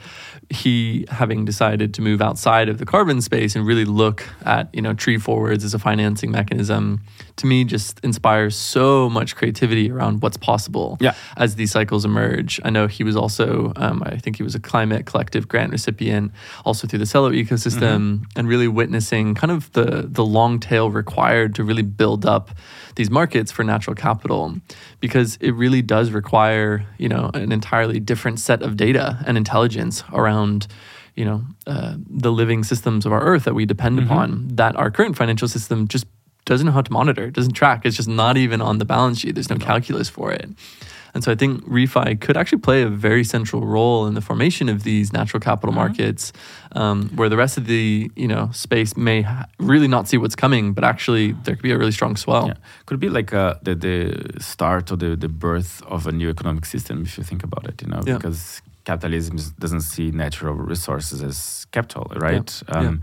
[0.50, 4.82] he having decided to move outside of the carbon space and really look at you
[4.82, 7.00] know tree forwards as a financing mechanism
[7.36, 11.14] to me just inspires so much creativity around what's possible Yeah.
[11.36, 12.60] as these cycles emerge.
[12.64, 16.32] I know he was also um, i think he was a climate collective grant recipient
[16.64, 21.54] also through the Celo ecosystem and really witnessing kind of the the long tail required
[21.56, 22.50] to really build up
[22.96, 24.54] these markets for natural capital
[25.00, 30.02] because it really does require you know an entirely different set of data and intelligence
[30.12, 30.66] around
[31.14, 34.90] you know uh, the living systems of our earth that we depend upon that our
[34.90, 36.06] current financial system just
[36.46, 39.34] doesn't know how to monitor doesn't track it's just not even on the balance sheet
[39.34, 40.48] there's no calculus for it
[41.14, 44.68] and so I think refi could actually play a very central role in the formation
[44.68, 46.30] of these natural capital markets,
[46.72, 50.36] um, where the rest of the you know space may ha- really not see what's
[50.36, 52.48] coming, but actually there could be a really strong swell.
[52.48, 52.54] Yeah.
[52.84, 56.28] Could it be like uh, the the start or the, the birth of a new
[56.28, 58.16] economic system if you think about it, you know, Yeah.
[58.18, 62.62] because capitalism doesn't see natural resources as capital, right?
[62.68, 62.78] Yeah.
[62.78, 63.02] Um,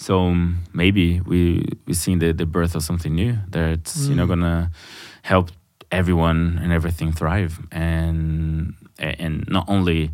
[0.00, 1.40] So um, maybe we
[1.86, 4.28] we seen the, the birth of something new that's you know Mm.
[4.28, 4.70] gonna
[5.22, 5.50] help
[5.92, 10.10] everyone and everything thrive and and not only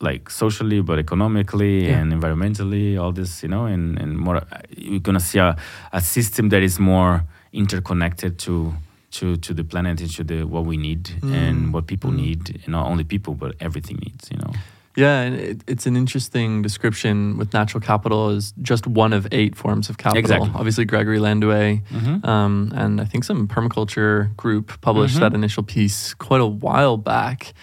[0.00, 2.00] like socially but economically Yeah.
[2.02, 4.42] and environmentally all this you know and and more
[4.76, 5.56] you're gonna see a,
[5.92, 7.22] a system that is more
[7.52, 8.74] interconnected to
[9.10, 11.32] to to the planet and to the what we need Mm.
[11.34, 12.16] and what people Mm.
[12.16, 14.52] need and not only people but everything needs you know
[14.96, 19.56] Yeah, and it, it's an interesting description with natural capital as just one of eight
[19.56, 20.18] forms of capital.
[20.20, 20.50] Exactly.
[20.54, 22.24] Obviously, Gregory Landua mm-hmm.
[22.24, 25.20] um, and I think some permaculture group published Mhm.
[25.20, 27.54] that initial piece quite a while back.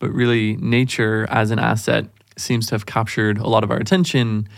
[0.00, 4.48] But really, nature as an asset seems to have captured a lot of our attention.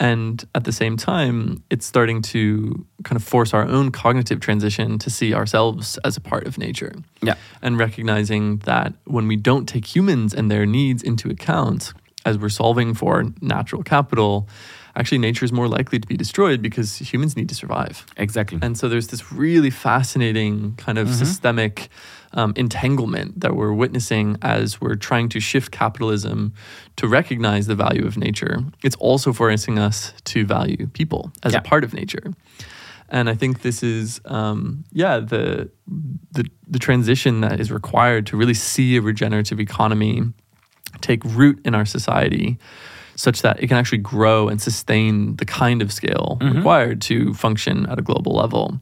[0.00, 4.98] And at the same time, it's starting to kind of force our own cognitive transition
[4.98, 6.92] to see ourselves as a part of nature.
[7.22, 7.34] Yeah.
[7.60, 11.92] And recognizing that when we don't take humans and their needs into account
[12.24, 14.48] as we're solving for natural capital,
[14.96, 18.06] actually nature is more likely to be destroyed because humans need to survive.
[18.16, 18.58] exactly.
[18.62, 21.16] And so there's this really fascinating kind of mm-hmm.
[21.16, 21.88] systemic
[22.34, 26.52] um, entanglement that we're witnessing as we're trying to shift capitalism
[26.96, 28.64] to recognize the value of nature.
[28.82, 31.58] It's also forcing us to value people as Yeah.
[31.58, 32.32] a part of nature.
[33.08, 35.70] And I think this is, um, yeah, the,
[36.32, 40.22] the the transition that is required to really see a regenerative economy
[41.02, 42.56] take root in our society,
[43.16, 46.56] such that it can actually grow and sustain the kind of scale Mhm.
[46.56, 48.80] required to function at a global level.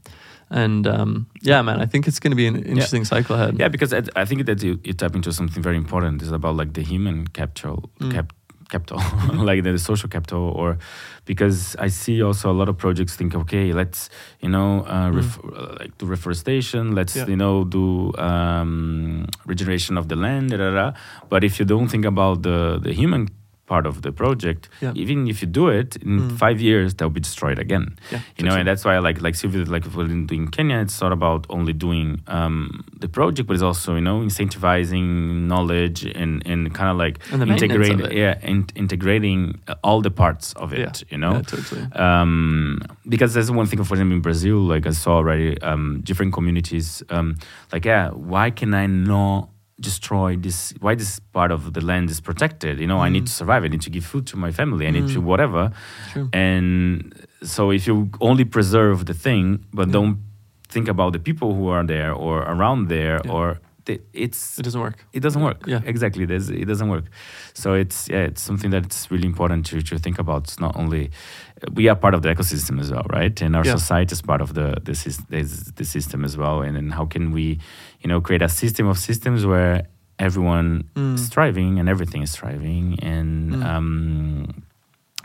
[0.50, 3.56] And um, yeah, man, I think it's going to be an interesting cycle ahead.
[3.58, 6.22] Yeah, because I, think that you, you tap into something very important.
[6.22, 8.12] It's about like the human capital, Mm.
[8.12, 8.32] cap,
[8.68, 8.98] capital,
[9.44, 10.78] like the, social capital, or
[11.24, 15.38] because I see also a lot of projects think, okay, let's you know uh, ref,
[15.44, 17.20] uh, like do reforestation, let's Mm.
[17.20, 17.30] Yeah.
[17.30, 20.92] you know do um, regeneration of the land, da, da, da.
[21.28, 23.28] but if you don't think about the the human
[23.70, 25.02] part of the project, Yeah.
[25.02, 26.32] even if you do it in Mm.
[26.44, 29.64] five years, they'll be destroyed again Yeah, you know, and that's why like like Sylvie
[29.74, 32.08] like we're doing Kenya, it's not about only doing
[32.38, 35.06] um, the project, but it's also you know incentivizing
[35.52, 39.40] knowledge and and kind of like And the maintenance of integrating yeah in, integrating
[39.86, 41.12] all the parts of it, Yeah.
[41.12, 41.34] you know.
[41.42, 41.82] Totally.
[41.92, 46.32] Um, because there's one thing, for example, in Brazil, like I saw already, um, different
[46.32, 47.36] communities, um,
[47.72, 49.49] like, yeah, why can I not
[49.80, 50.74] destroy this?
[50.80, 52.78] Why this part of the land is protected?
[52.80, 53.26] You know, I need Mm.
[53.26, 53.64] to survive.
[53.64, 54.86] I need to give food to my family.
[54.86, 55.24] I need to Mm.
[55.24, 55.72] whatever.
[56.12, 56.28] True.
[56.32, 59.92] And so if you only preserve the thing, but Yeah.
[59.92, 60.16] don't
[60.68, 63.32] think about the people who are there or around there, Yeah.
[63.32, 63.58] or
[64.12, 65.04] it's It doesn't work.
[65.12, 65.66] it doesn't work.
[65.66, 65.80] Yeah.
[65.84, 66.24] exactly.
[66.24, 67.06] There's, it doesn't work.
[67.54, 70.44] So it's yeah, it's something that's really important to to think about.
[70.44, 71.10] It's not only
[71.74, 73.42] we are part of the ecosystem as well, right?
[73.42, 73.76] And our Yeah.
[73.78, 74.92] society is part of the the,
[75.30, 76.62] the the system as well.
[76.62, 77.58] And then how can we,
[78.02, 79.82] you know, create a system of systems where
[80.18, 81.14] everyone Mm.
[81.14, 83.64] is thriving and everything is thriving and Mm.
[83.64, 84.62] um,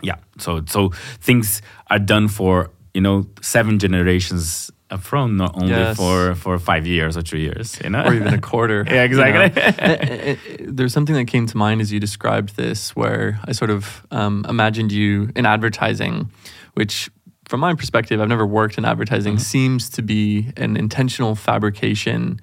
[0.02, 5.70] yeah so so things are done for you know seven generations up front not only
[5.74, 5.96] Yes.
[5.96, 8.84] for for five years or two years you know or even a quarter.
[8.88, 9.32] Yeah, you know?
[9.32, 9.62] exactly.
[9.62, 10.36] Eh, eh,
[10.76, 14.44] There's something that came to mind as you described this, where I sort of um,
[14.48, 16.30] imagined you in advertising,
[16.74, 17.10] which,
[17.48, 19.58] from my perspective, I've never worked in advertising, Mm-hmm.
[19.58, 22.38] seems to be an intentional fabrication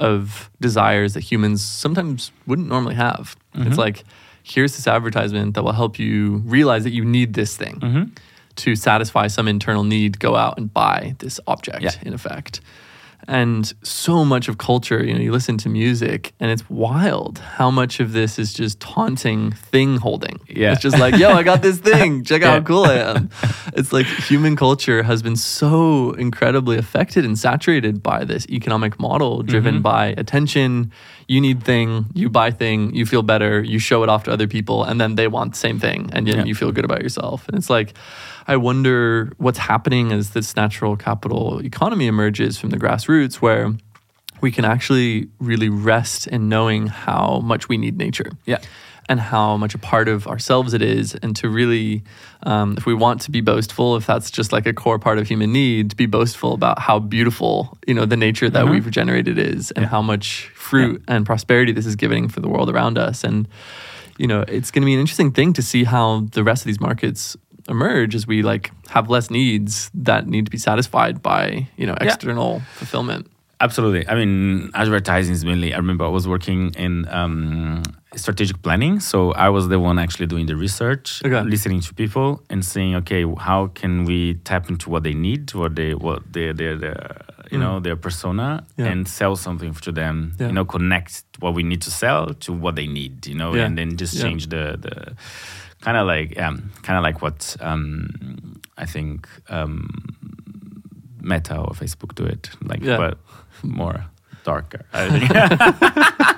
[0.00, 3.36] of desires that humans sometimes wouldn't normally have.
[3.54, 3.68] Mm-hmm.
[3.68, 4.04] It's like,
[4.42, 8.02] here's this advertisement that will help you realize that you need this thing Mm-hmm.
[8.56, 11.92] to satisfy some internal need, go out and buy this object, Yeah.
[12.02, 12.60] in effect.
[13.28, 17.70] And so much of culture, you know, you listen to music and it's wild how
[17.70, 20.40] much of this is just taunting thing holding.
[20.48, 20.72] Yeah.
[20.72, 22.24] It's just like, yo, I got this thing.
[22.30, 22.52] Check out Yeah.
[22.60, 23.28] how cool I am.
[23.74, 29.42] It's like human culture has been so incredibly affected and saturated by this economic model
[29.42, 29.82] driven Mm-hmm.
[29.82, 30.90] by attention.
[31.28, 34.46] You need thing, you buy thing, you feel better, you show it off to other
[34.46, 36.44] people, and then they want the same thing, and then Yeah.
[36.44, 37.46] you feel good about yourself.
[37.48, 37.92] And it's like,
[38.46, 43.74] I wonder what's happening as this natural capital economy emerges from the grassroots, where
[44.40, 48.58] we can actually really rest in knowing how much we need nature yeah
[49.08, 52.02] and how much a part of ourselves it is, and to really,
[52.42, 55.26] um, if we want to be boastful, if that's just like a core part of
[55.26, 58.70] human need, to be boastful about how beautiful you know the nature that Mhm.
[58.70, 59.88] we've generated is, and Yeah.
[59.90, 63.48] how much fruit and prosperity this is giving for the world around us, and
[64.18, 66.66] you know it's going to be an interesting thing to see how the rest of
[66.66, 67.36] these markets
[67.68, 71.96] emerge as we like have less needs that need to be satisfied by you know
[72.00, 72.08] Yeah.
[72.08, 73.26] external fulfillment.
[73.60, 74.08] Absolutely.
[74.08, 75.74] I mean, advertising is mainly.
[75.74, 77.82] I remember I was working in um,
[78.18, 81.42] strategic planning, so I was the one actually doing the research, Okay.
[81.48, 85.74] listening to people, and saying, okay, how can we tap into what they need, what
[85.76, 87.62] they, what their, their, their you Mm.
[87.62, 88.86] know, their persona, Yeah.
[88.90, 90.32] and sell something to them.
[90.38, 90.48] Yeah.
[90.48, 93.26] You know, connect what we need to sell to what they need.
[93.26, 93.64] You know, Yeah.
[93.66, 95.14] and then just change the the
[95.80, 98.10] kind of like um, kind of like what um,
[98.76, 99.28] I think.
[99.48, 99.88] Um,
[101.20, 103.18] Meta or Facebook do it, like, but
[103.62, 104.04] more
[104.44, 104.84] darker.
[104.94, 105.28] I think.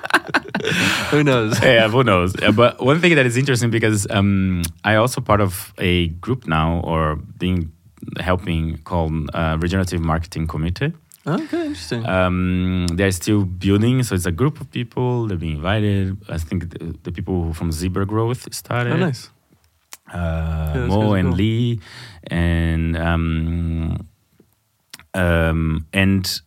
[1.09, 1.59] Who knows?
[1.63, 2.35] yeah, who knows?
[2.41, 6.47] Yeah, but one thing that is interesting because um, I also part of a group
[6.47, 7.71] now, or being
[8.19, 10.93] helping called uh, Regenerative Marketing Committee.
[11.25, 12.05] Okay, interesting.
[12.05, 15.27] Um, they're still building, so it's a group of people.
[15.27, 16.17] They're being invited.
[16.27, 19.29] I think the, the people from Zebra Growth started oh, nice.
[20.11, 21.37] uh, that's Mo and cool.
[21.37, 21.79] Lee,
[22.23, 24.07] and um,
[25.13, 26.41] um, and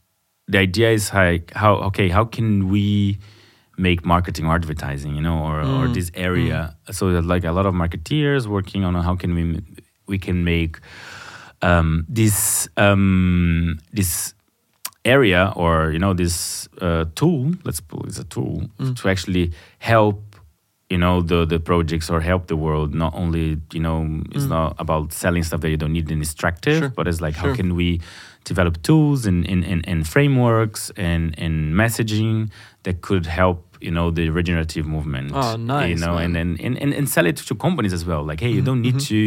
[0.48, 3.18] the idea is like how okay how can we
[3.76, 7.52] make marketing or advertising you know or, or Mm, this area so that, like a
[7.52, 9.60] lot of marketeers working on how can we
[10.06, 10.78] we can make
[11.62, 14.34] um, this um, this
[15.04, 18.94] area or you know this uh, tool let's put it's a tool Mm.
[18.96, 20.20] to actually help
[20.90, 24.48] you know the the projects or help the world not only you know it's Mm.
[24.50, 26.88] not about selling stuff that you don't need and distractive Sure.
[26.96, 27.50] but it's like Sure.
[27.50, 28.00] how can we
[28.44, 32.50] develop tools and, and, and, frameworks and, and messaging
[32.84, 35.88] that could help you know the regenerative movement Oh, nice!
[35.90, 36.56] you know and, man.
[36.66, 39.08] and, and, and sell it to companies as well like hey you don't need mhm.
[39.08, 39.18] to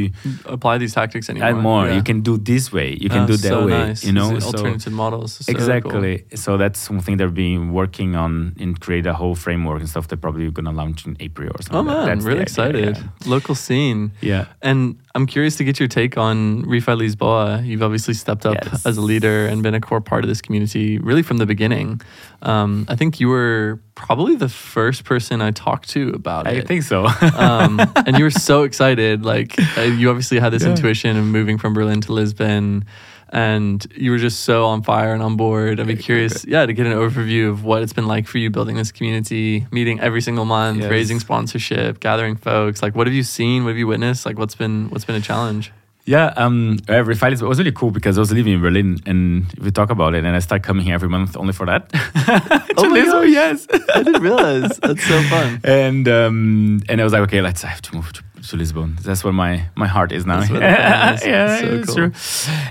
[0.55, 1.49] Apply these tactics anymore.
[1.49, 1.95] add more Yeah.
[1.97, 4.03] you can do this way you can Ah, do that so way nice.
[4.07, 5.31] you know so alternative models.
[5.45, 8.31] So exactly so that's something they're being working on
[8.61, 11.61] and create a whole framework and stuff they're probably going to launch in april or
[11.61, 11.77] something.
[11.79, 12.97] Oh man, That's really excited.
[13.25, 14.01] Local scene.
[14.21, 14.45] yeah, yeah.
[14.69, 14.79] And
[15.15, 16.37] I'm curious to get your take on
[16.73, 17.65] Refi Lisboa.
[17.65, 18.85] You've obviously stepped up Yes.
[18.85, 22.01] as a leader and been a core part of this community really from the beginning.
[22.41, 26.63] Um, I think you were probably the first person I talked to about i it.
[26.63, 29.25] I think so um, and you were so excited.
[29.25, 30.69] Like uh, you obviously had this Yeah.
[30.71, 32.85] intuition of moving from Berlin to Lisbon,
[33.29, 35.79] and you were just so on fire and on board.
[35.79, 38.49] I'd be curious, yeah, to get an overview of what it's been like for you
[38.49, 40.89] building this community, meeting every single month, Yes.
[40.91, 42.81] raising sponsorship, gathering folks.
[42.81, 43.63] Like, what have you seen?
[43.65, 44.25] What have you witnessed?
[44.25, 45.73] Like, what's been what's been a challenge?
[46.07, 49.45] Yeah, um, every is- it was really cool because I was living in Berlin and
[49.61, 51.91] we talk about it, and I start coming here every month only for that.
[52.79, 53.29] Oh my gosh.
[53.29, 53.67] yes.
[53.95, 54.77] I didn't realize.
[54.83, 55.59] That's so fun.
[55.63, 58.95] and um, and I was like, okay, let's I have to move to, to Lisbon.
[59.01, 60.39] That's where my my heart is now.
[60.39, 61.25] That's where the fun is.
[61.25, 61.95] yeah, So it's cool.
[61.95, 62.11] true.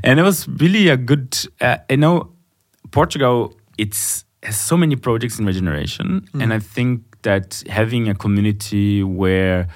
[0.04, 1.36] And it was really a good.
[1.60, 2.30] Uh, you know,
[2.90, 3.52] Portugal.
[3.78, 6.42] It's has so many projects in regeneration, Mm.
[6.42, 9.66] and I think that having a community where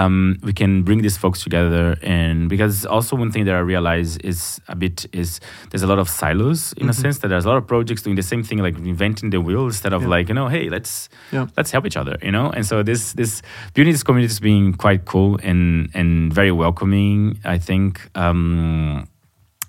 [0.00, 4.10] um, we can bring these folks together and because also one thing that I realize
[4.18, 5.40] is a bit is
[5.70, 7.00] there's a lot of silos in a Mhm.
[7.02, 9.64] sense that there's a lot of projects doing the same thing like inventing the wheel
[9.66, 10.14] instead of Yeah.
[10.16, 11.46] like you know hey let's Yeah.
[11.56, 13.42] let's help each other you know and so this this
[13.74, 19.06] building this community is being quite cool and and very welcoming I think um,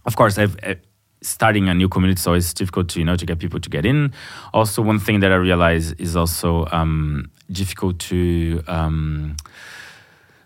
[0.05, 0.75] of course I've, i
[1.21, 3.85] starting a new community, so it's difficult to you know to get people to get
[3.85, 4.11] in.
[4.53, 8.63] Also, one thing that I realize is also um, difficult to.
[8.67, 9.35] Um,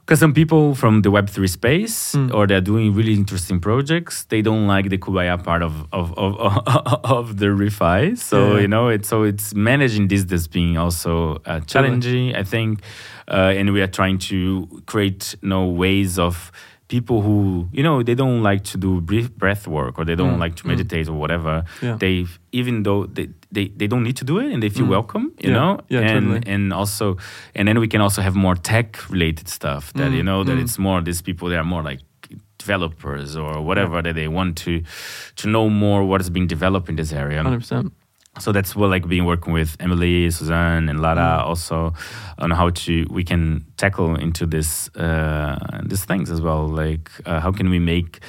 [0.06, 2.34] because some people from the Web3 space Mm.
[2.34, 6.36] or they're doing really interesting projects, they don't like the Kumbaya part of of, of,
[7.06, 8.18] of the refi.
[8.18, 8.62] So Yeah.
[8.62, 12.82] you know, it's so it's managing this that's being also uh, challenging, I think,
[13.30, 16.52] uh, and we are trying to create you know, ways of
[16.96, 17.38] people who
[17.78, 18.90] you know they don't like to do
[19.42, 20.70] breath work or they don't Mm, like to mm.
[20.72, 21.54] meditate or whatever.
[21.82, 21.98] Yeah.
[22.04, 22.16] They
[22.52, 24.96] even though they, they, they don't need to do it and they feel Mm.
[24.98, 25.58] welcome, you Yeah.
[25.60, 26.54] know, Yeah, and totally.
[26.54, 27.06] and also
[27.58, 30.56] and then we can also have more tech related stuff that Mm, you know that
[30.58, 30.64] mm.
[30.64, 32.02] it's more these people that are more like
[32.66, 34.72] developers or whatever that they want to
[35.42, 37.88] to know more what is being developed in this area Hundred percent.
[38.40, 41.46] So that's what like being working with emily suzanne and lara Mm.
[41.50, 41.94] also
[42.40, 45.56] on how to we can tackle into this uh
[45.86, 48.20] these things as well like uh, how can we make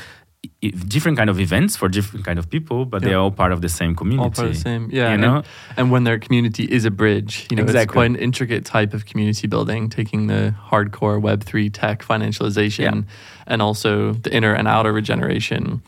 [0.88, 3.08] different kind of events for different kind of people but Yeah.
[3.08, 4.88] they're all part of the same community All part of the same.
[4.92, 5.12] Yeah.
[5.12, 5.42] you know
[5.76, 9.04] And when their community is a bridge, you know, it's quite an intricate type of
[9.06, 13.04] community building, taking the hardcore Web3 tech financialization
[13.46, 15.82] and also the inner and outer regeneration,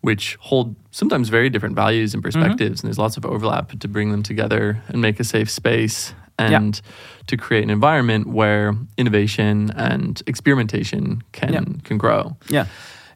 [0.00, 2.40] which hold sometimes very different values and Mm-hmm.
[2.40, 2.80] perspectives.
[2.82, 6.80] And there's lots of overlap, to bring them together and make a safe space and
[7.26, 11.64] to create an environment where innovation and experimentation can Yeah.
[11.82, 12.36] can grow.
[12.48, 12.66] Yeah.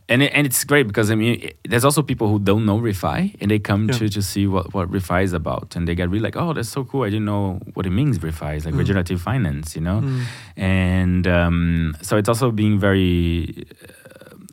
[0.09, 2.79] And, it, and it's great because I mean it- there's also people who don't know
[2.81, 3.99] Refi and they come Yeah.
[3.99, 6.69] to, to see what, what Refi is about and they get really like oh that's
[6.69, 8.79] so cool I didn't know what it means Refi it's like Mm.
[8.79, 10.23] regenerative finance you know Mm.
[10.57, 13.65] and um, so it's also being very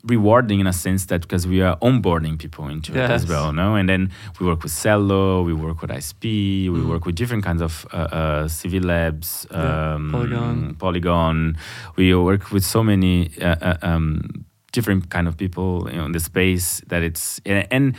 [0.04, 3.30] rewarding in a sense that because we are onboarding people into it as Yes.
[3.30, 6.24] well no and then we work with Celo we work with ISP
[6.70, 6.88] we Mm.
[6.88, 10.74] work with different kinds of uh, uh, CV labs Yeah, um, Polygon.
[10.78, 11.56] Polygon
[11.96, 14.20] we work with so many uh, uh, um,
[14.72, 17.94] different kind of people you know, in the space that it's and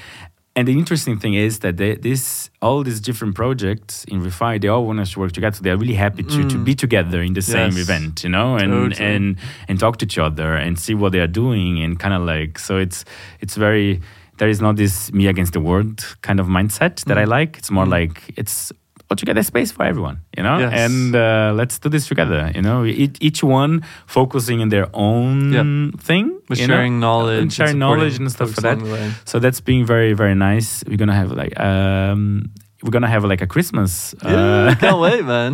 [0.56, 4.68] and the interesting thing is that they, this all these different projects in Refi they
[4.68, 5.56] all want us to work together.
[5.56, 6.66] So they're really happy to, to Mm.
[6.66, 9.06] be together in the same event, you know, and Totally.
[9.16, 9.38] and
[9.68, 12.60] and talk to each other and see what they are doing and kind of like
[12.60, 13.06] so it's
[13.40, 14.02] it's very
[14.38, 17.30] there is not this me against the world kind of mindset that I Mm.
[17.40, 17.58] like.
[17.60, 17.92] It's more Mm.
[18.00, 18.72] like it's
[19.12, 20.72] put together space for everyone, you know, Yes.
[20.86, 23.74] and uh, let's do this together, you know, each, each one
[24.08, 26.00] focusing in their own Yeah.
[26.08, 26.26] thing,
[26.60, 26.74] you know?
[26.76, 28.78] sharing knowledge, and sharing supporting knowledge and stuff for that.
[28.78, 29.06] along the way.
[29.26, 30.70] So that's being very very nice.
[30.88, 32.52] We're gonna have like um,
[32.84, 35.52] we're gonna have like a Christmas Yeah, uh, can't wait, man.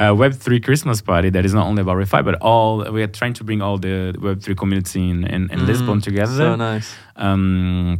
[0.00, 3.12] uh, Web three Christmas party that is not only about Refi, but all we are
[3.20, 6.36] trying to bring all the Web three community in, in, in Mm, Lisbon together.
[6.52, 6.88] So nice.
[7.16, 7.98] Um,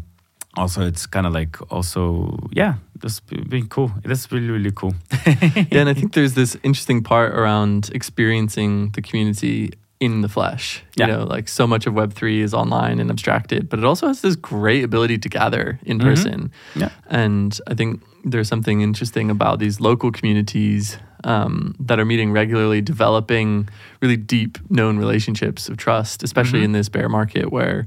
[0.57, 3.91] also, it's kind of like also yeah, just be- being cool.
[4.05, 4.95] That's really really cool.
[5.27, 10.83] yeah, and I think there's this interesting part around experiencing the community in the flesh.
[10.97, 11.17] You Yeah.
[11.17, 14.37] know, like so much of Web3 is online and abstracted, but it also has this
[14.37, 16.03] great ability to gather in Mhm.
[16.05, 16.51] person.
[16.75, 16.91] Yeah.
[17.09, 22.81] And I think there's something interesting about these local communities um, that are meeting regularly,
[22.83, 23.69] developing
[24.03, 26.65] really deep known relationships of trust, especially Mhm.
[26.65, 27.87] in this bear market where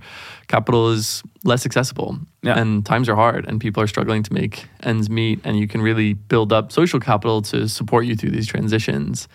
[0.50, 2.60] capital is less accessible Yeah.
[2.60, 5.39] and times are hard and people are struggling to make ends meet.
[5.45, 9.28] And you can really build up social capital to support you through these transitions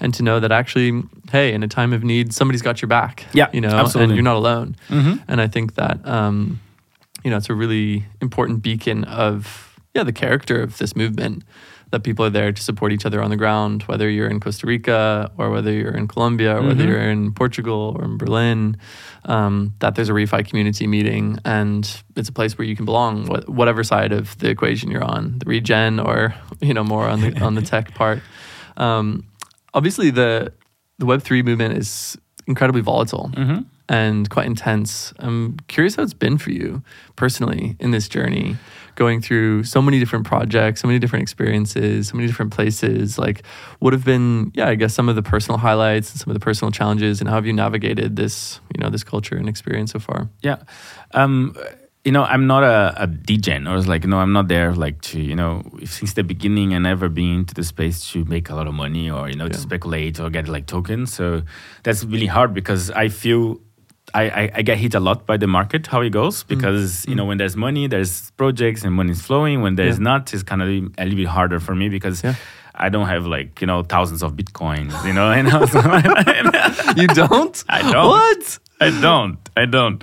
[0.00, 3.26] and to know that actually, hey, in a time of need, somebody's got your back.
[3.32, 4.74] Yeah, you know, and you're not alone.
[4.88, 5.22] Mm-hmm.
[5.28, 6.58] And I think that um,
[7.22, 11.44] you know it's a really important beacon of yeah the character of this movement
[11.92, 14.66] that people are there to support each other on the ground, whether you're in Costa
[14.66, 16.88] Rica or whether you're in Colombia or whether Mhm.
[16.88, 18.76] you're in Portugal or in Berlin.
[19.26, 23.26] Um, that there's a refi community meeting and it's a place where you can belong,
[23.28, 27.20] wh- whatever side of the equation you're on, the regen or you know more on
[27.20, 28.20] the on the tech part.
[28.76, 29.24] Um,
[29.74, 30.52] obviously, the
[30.98, 32.16] the Web three movement is
[32.46, 33.60] incredibly volatile Mm-hmm.
[33.88, 35.12] and quite intense.
[35.18, 36.82] I'm curious how it's been for you
[37.16, 38.56] personally in this journey,
[38.94, 43.18] going through so many different projects, so many different experiences, so many different places.
[43.18, 43.44] Like,
[43.78, 46.44] what have been, yeah, I guess some of the personal highlights and some of the
[46.44, 49.98] personal challenges, and how have you navigated this, you know, this culture and experience so
[49.98, 50.28] far?
[50.42, 50.56] Yeah.
[51.12, 51.56] Um,
[52.04, 54.74] you know, I'm not a, a degen, or it's like, you know, I'm not there
[54.74, 58.50] like to, you know, since the beginning, I never been into the space to make
[58.50, 61.14] a lot of money or, you know, to speculate or get like tokens.
[61.14, 61.42] So
[61.84, 63.60] that's really hard because I feel
[64.14, 67.14] I, I, I get hit a lot by the market, how it goes, because, you
[67.14, 69.62] know, when there's money, there's projects and money is flowing.
[69.62, 70.04] When there's Yeah.
[70.04, 72.34] not, it's kind of a little bit harder for me because Yeah.
[72.74, 75.46] I don't have like, you know, thousands of Bitcoins, you know, and
[77.00, 77.64] You don't?
[77.68, 78.08] I don't.
[78.08, 78.58] What?
[78.80, 79.38] I don't.
[79.56, 80.02] I don't.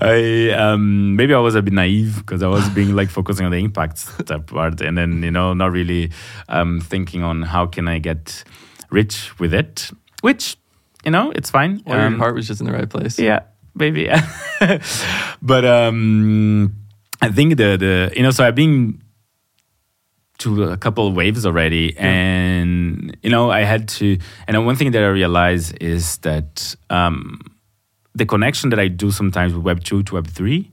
[0.00, 3.52] I um maybe I was a bit naive because I was being like focusing on
[3.52, 4.04] the impact
[4.46, 6.10] part and then you know not really
[6.48, 8.42] um thinking on how can I get
[8.90, 9.90] rich with it,
[10.22, 10.56] which
[11.04, 11.82] you know it's fine.
[11.86, 13.18] Or Um, your heart was just in the right place.
[13.18, 13.40] yeah,
[13.74, 14.02] maybe.
[14.02, 14.22] Yeah.
[15.42, 16.72] but um,
[17.20, 19.00] I think the the you know so I've been
[20.38, 24.18] to a couple of waves already, and you know I had to.
[24.48, 27.40] And one thing that I realized is that um,
[28.14, 30.70] the connection that I do sometimes with Web two to Web three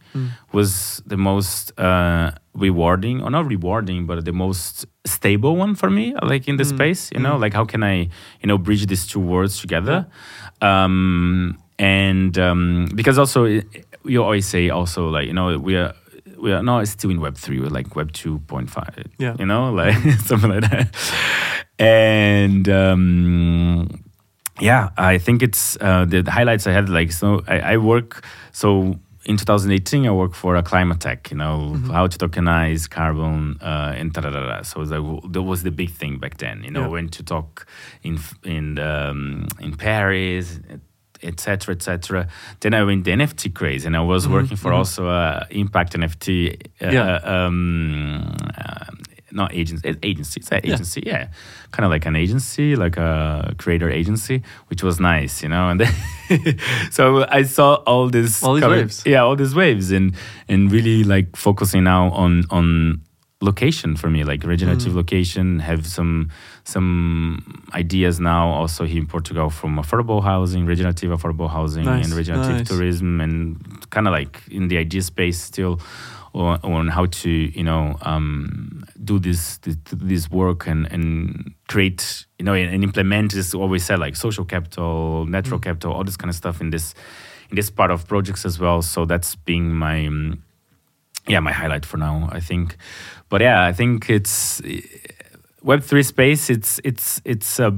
[0.52, 6.14] was the most uh, rewarding, or not rewarding, but the most stable one for me.
[6.22, 8.10] Like in the space, you know, like how can I
[8.42, 10.06] you know bridge these two worlds together?
[10.62, 15.94] Um, and um, because also it- you always say also like you know we are
[16.38, 19.36] we are no it's still in web 3 we're like web 2.5 Yeah.
[19.38, 19.94] you know like
[20.26, 20.96] something like that
[21.78, 23.88] and um
[24.62, 28.24] yeah i think it's uh the, the highlights i had like so i, I work
[28.52, 28.96] so
[29.26, 33.94] in 2018 i work for a climate tech you know how to tokenize carbon uh
[33.98, 36.82] and da, da, da, so like, that was the big thing back then you know
[36.84, 36.88] Yeah.
[36.88, 37.66] when to talk
[38.04, 40.60] in in um, in paris
[41.22, 42.28] etc etc
[42.62, 46.56] then i went the nft craze and i was working for also uh, impact nft
[46.82, 47.16] uh, Yeah.
[47.24, 48.24] um,
[48.58, 48.86] uh,
[49.32, 51.28] not agency agency it's an agency yeah,
[51.72, 55.80] kind of like an agency like a creator agency which was nice you know and
[55.82, 55.94] then
[56.92, 59.04] so i saw all this All these waves.
[59.06, 60.16] yeah all these waves and
[60.48, 63.02] and really like focusing now on on
[63.42, 64.96] location for me like regenerative Mm.
[64.98, 66.30] location have some
[66.66, 72.14] some ideas now also here in portugal from affordable housing regenerative affordable housing Nice, and
[72.14, 72.68] regenerative nice.
[72.68, 73.58] tourism and
[73.92, 75.80] kind of like in the idea space still
[76.34, 82.26] on, on how to you know um, do this, this this work and and create
[82.38, 86.18] you know and, and implement this always said like social capital natural capital all this
[86.18, 86.94] kind of stuff in this
[87.50, 88.82] in this part of projects as well.
[88.82, 90.44] So that's being my um,
[91.28, 92.78] yeah my highlight for now i think.
[93.30, 94.62] But yeah i think it's
[95.64, 97.76] web3 space it's it's it's a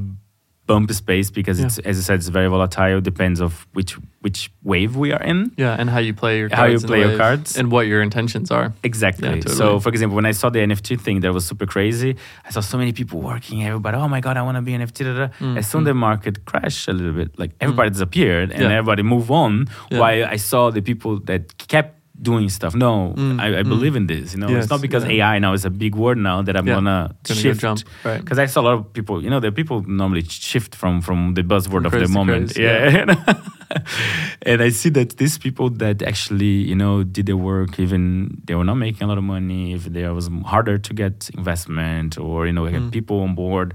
[0.71, 3.91] bumpy space because it's as i said it's very volatile depends of which
[4.25, 4.39] which
[4.71, 7.09] wave we are in Yeah, and how you play your cards How you play your
[7.13, 7.57] wave cards.
[7.57, 8.67] and what your intentions are.
[8.89, 9.27] Exactly.
[9.27, 9.55] Yeah, totally.
[9.61, 12.11] So, for example, when I saw the NFT thing that was super crazy,
[12.47, 13.57] I saw so many people working.
[13.69, 14.99] Everybody, oh my god, I want to be NFT.
[15.07, 15.27] Da, da.
[15.39, 18.77] Mm, As soon the market crashed a little bit, like everybody disappeared and Yeah.
[18.77, 19.53] everybody moved on.
[19.89, 19.99] Yeah.
[20.01, 21.41] While I saw the people that
[21.73, 22.75] kept doing stuff.
[22.75, 23.69] No, Mm, I, I mm.
[23.69, 24.33] believe in this.
[24.33, 25.25] You know, Yes, it's not because yeah.
[25.33, 26.75] AI now is a big word now that I'm Yeah.
[26.75, 27.61] gonna, Gonna go shift.
[27.61, 28.19] jump, right.
[28.21, 29.23] Because I saw a lot of people.
[29.23, 32.53] You know, the people normally shift from from the buzzword of the moment.
[32.53, 33.35] craze, yeah.
[34.43, 38.55] and I see that these people that actually, you know, did the work, even they
[38.55, 42.45] were not making a lot of money, if there was harder to get investment or,
[42.47, 42.91] you know, Mm.
[42.91, 43.73] people on board.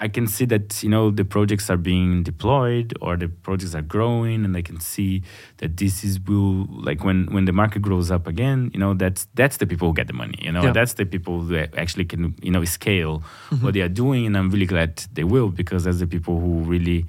[0.00, 3.80] I can see that, you know, the projects are being deployed or the projects are
[3.82, 5.22] growing and I can see
[5.58, 9.28] that this is will like when when the market grows up again, you know, that's
[9.34, 10.38] that's the people who get the money.
[10.42, 10.72] You know, Yeah.
[10.72, 13.64] that's the people who actually can, you know, scale Mm-hmm.
[13.64, 16.64] what they are doing and I'm really glad they will because that's the people who
[16.64, 17.06] really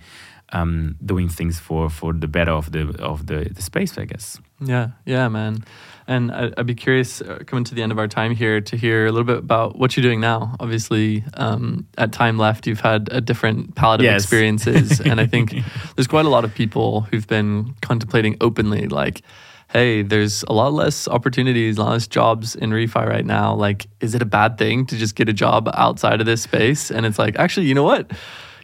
[0.55, 4.39] um, doing things for for the better of the of the, the space, I guess.
[4.61, 5.63] Yeah, yeah, man.
[6.07, 8.77] And I, I'd be curious, uh, coming to the end of our time here, to
[8.77, 10.55] hear a little bit about what you're doing now.
[10.59, 14.21] Obviously, um, at Time Left, you've had a different palette of Yes.
[14.23, 14.99] experiences.
[15.09, 15.55] and I think
[15.95, 19.23] there's quite a lot of people who've been contemplating openly, like,
[19.73, 23.55] hey, there's a lot less opportunities, a lot less jobs in refi right now.
[23.55, 26.91] Like, is it a bad thing to just get a job outside of this space?
[26.91, 28.11] And it's like, actually, you know what?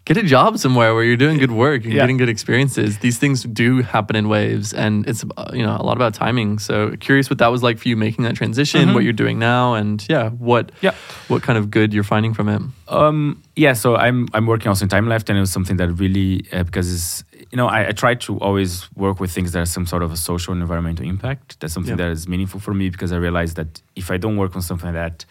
[0.05, 2.01] Get a job somewhere where you're doing good work and Yeah.
[2.01, 2.97] getting good experiences.
[2.97, 6.57] These things do happen in waves, and it's uh, you know a lot about timing.
[6.59, 9.75] So curious what that was like for you making that transition, what you're doing now,
[9.75, 10.95] and yeah, what Yeah.
[11.27, 12.61] what kind of good you're finding from it.
[12.87, 15.89] Um, yeah, so I'm I'm working also in time left, and it was something that
[15.91, 19.59] really uh, because it's, you know I, I try to always work with things that
[19.59, 21.59] are some sort of a social and environmental impact.
[21.59, 22.05] That's something Yeah.
[22.07, 24.87] that is meaningful for me because I realize that if I don't work on something
[24.93, 25.25] like that,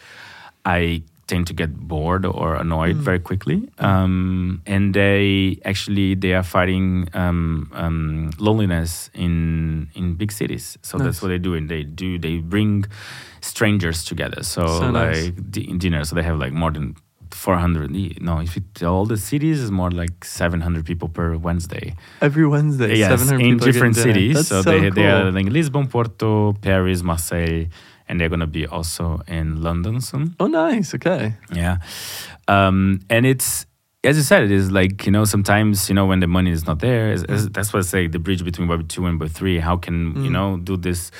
[0.63, 3.57] I tend to get bored or annoyed very quickly.
[3.89, 9.33] Um, and they actually they are fighting um, um, loneliness in
[9.99, 10.65] in big cities.
[10.81, 11.05] So Nice.
[11.05, 12.85] that's what they do, and they do they bring
[13.41, 14.43] strangers together.
[14.43, 15.25] So, So nice.
[15.25, 16.01] like di- dinner.
[16.05, 16.95] So they have like more than
[17.33, 22.45] 400 no if it, all the cities is more like 700 people per wednesday Every
[22.45, 24.91] Wednesday, yes 700 in different cities so, so, they, cool.
[24.97, 27.67] they are like lisbon porto paris marseille
[28.11, 30.93] and they're going to be also in london soon oh, nice.
[30.93, 31.33] Okay.
[31.53, 31.77] yeah
[32.47, 33.65] um, and it's
[34.03, 36.65] as you said it is like you know sometimes you know when the money is
[36.67, 39.29] not there is, is- that's what i say the bridge between web 2 and web
[39.31, 40.31] 3 how can you Mm.
[40.31, 41.11] know do this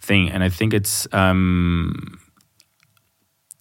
[0.00, 2.18] thing and i think it's um,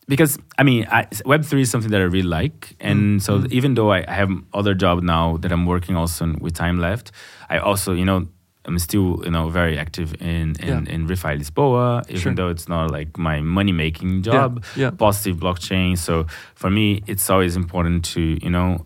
[0.07, 3.39] because I mean, I, Web three is something that I really like, and Mm, so
[3.39, 3.51] mm.
[3.51, 7.11] even though I I have other job now that I'm working also with time left,
[7.49, 8.27] I also you know
[8.67, 10.93] I'm still you know very active in in, Yeah.
[10.93, 12.33] in Refi Lisboa, even Sure.
[12.35, 14.63] though it's not like my money making job.
[14.75, 14.91] yeah.
[14.91, 15.97] Positive blockchain.
[15.97, 18.85] So for me, it's always important to you know,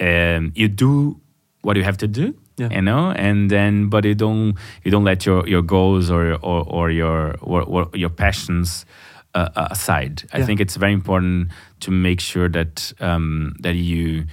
[0.00, 1.20] um, you do
[1.62, 2.70] what you have to do, Yeah.
[2.70, 4.54] you know and then but you don't
[4.84, 8.86] you don't let your your goals or or, or your or, or your passions
[9.34, 10.46] uh, uh, aside i Yeah.
[10.46, 11.48] think it's very important
[11.80, 14.24] to make sure that um, that you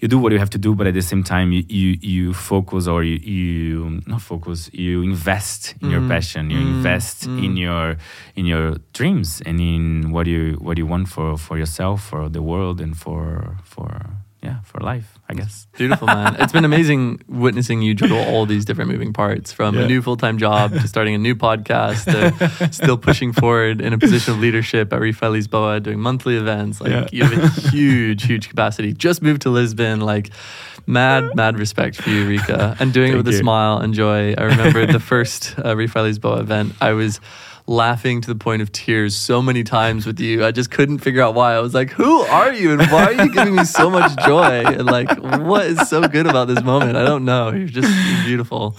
[0.00, 2.32] you do what you have to do but at the same time you you, you
[2.34, 6.08] focus or you, you not focus you invest in your Mm.
[6.08, 6.76] passion you Mm.
[6.76, 7.58] invest in Mm.
[7.66, 7.96] your
[8.36, 12.42] in your dreams and in what you what you want for for yourself for the
[12.42, 13.90] world and for for
[14.42, 16.36] yeah for life i guess Beautiful, man.
[16.38, 20.16] it's been amazing witnessing you juggle all these different moving parts from a new full
[20.16, 24.40] time job to starting a new podcast to still pushing forward in a position of
[24.40, 26.80] leadership at Refi Lisboa, doing monthly events.
[26.80, 27.06] Like, Yeah.
[27.12, 28.92] you have a huge, huge capacity.
[28.92, 30.00] Just moved to Lisbon.
[30.00, 30.30] Like,
[30.86, 32.76] mad, mad respect for you, Rica.
[32.80, 34.34] And doing it Thank with a smile and joy.
[34.38, 37.20] I remember the first uh, Refi Lisboa event, I was
[37.68, 40.44] laughing to the point of tears so many times with you.
[40.44, 41.52] I just couldn't figure out why.
[41.52, 44.62] I was like, who are you and why are you giving me so much joy?
[44.64, 46.96] And like, what is so good about this moment?
[46.96, 47.50] I don't know.
[47.50, 47.92] You're just
[48.24, 48.74] beautiful.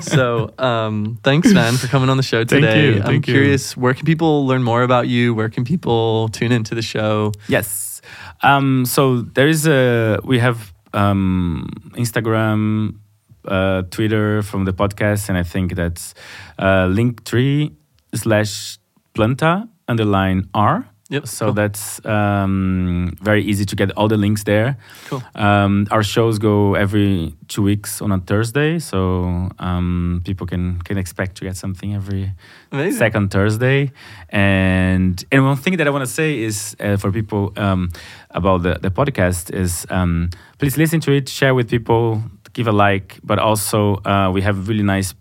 [0.00, 2.84] So, um, thanks, man, for coming on the show Thank today.
[2.86, 3.32] you, I'm thank you.
[3.34, 5.34] curious, where can people learn more about you?
[5.34, 7.32] Where can people tune into the show?
[7.48, 8.02] Yes.
[8.42, 12.98] Um, so there is a we have um, Instagram,
[13.46, 16.14] uh, Twitter from the podcast, and I think that's
[16.58, 17.72] uh, Linktree
[18.14, 18.78] slash
[19.14, 20.88] Planta underline R.
[21.08, 21.28] Yep.
[21.28, 21.54] So cool.
[21.54, 24.76] that's um, very easy to get all the links there.
[25.06, 25.22] Cool.
[25.36, 30.98] Um, our shows go every two weeks on a Thursday, so um, people can can
[30.98, 32.32] expect to get something every
[32.72, 32.98] Amazing.
[32.98, 33.92] second Thursday.
[34.30, 37.90] And and one thing that I want to say is uh, for people um,
[38.30, 42.20] about the, the podcast is um, please listen to it, share with people,
[42.52, 45.14] give a like, but also uh, we have really nice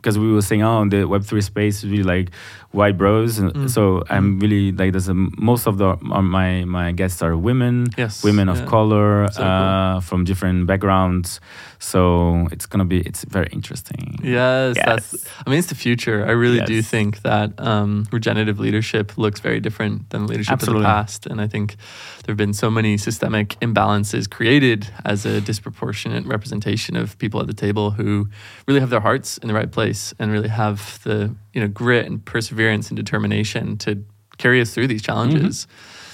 [0.00, 2.30] because we were saying oh the Web three space is really like
[2.72, 3.68] white bros, and Mm.
[3.68, 7.86] so I'm really like there's a, most of the uh, my my guests are women,
[7.98, 8.22] Yes.
[8.22, 8.66] women of Yeah.
[8.66, 9.50] color So cool.
[9.50, 11.40] uh, from different backgrounds.
[11.78, 14.18] So it's gonna be it's very interesting.
[14.22, 14.84] Yes, Yes.
[14.86, 15.26] that's.
[15.46, 16.24] I mean, it's the future.
[16.28, 20.84] I really do think that um, regenerative leadership looks very different than leadership Absolutely.
[20.84, 21.76] of the past, and I think
[22.22, 27.46] there have been so many systemic imbalances created as a disproportionate representation of people at
[27.46, 28.28] the table who
[28.68, 32.06] really have their hearts in the right place and really have the you know grit
[32.06, 34.04] and perseverance and determination to
[34.38, 35.66] carry us through these challenges.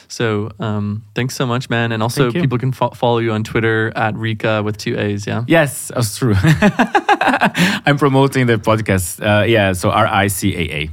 [0.09, 1.91] So um, thanks so much, man.
[1.93, 5.27] And also, people can fo- follow you on Twitter at Rica with two A's.
[5.27, 5.45] Yeah.
[5.49, 6.35] Yes, that's true.
[7.87, 9.21] I'm promoting the podcast.
[9.21, 10.91] Uh, yeah, so R I C A A.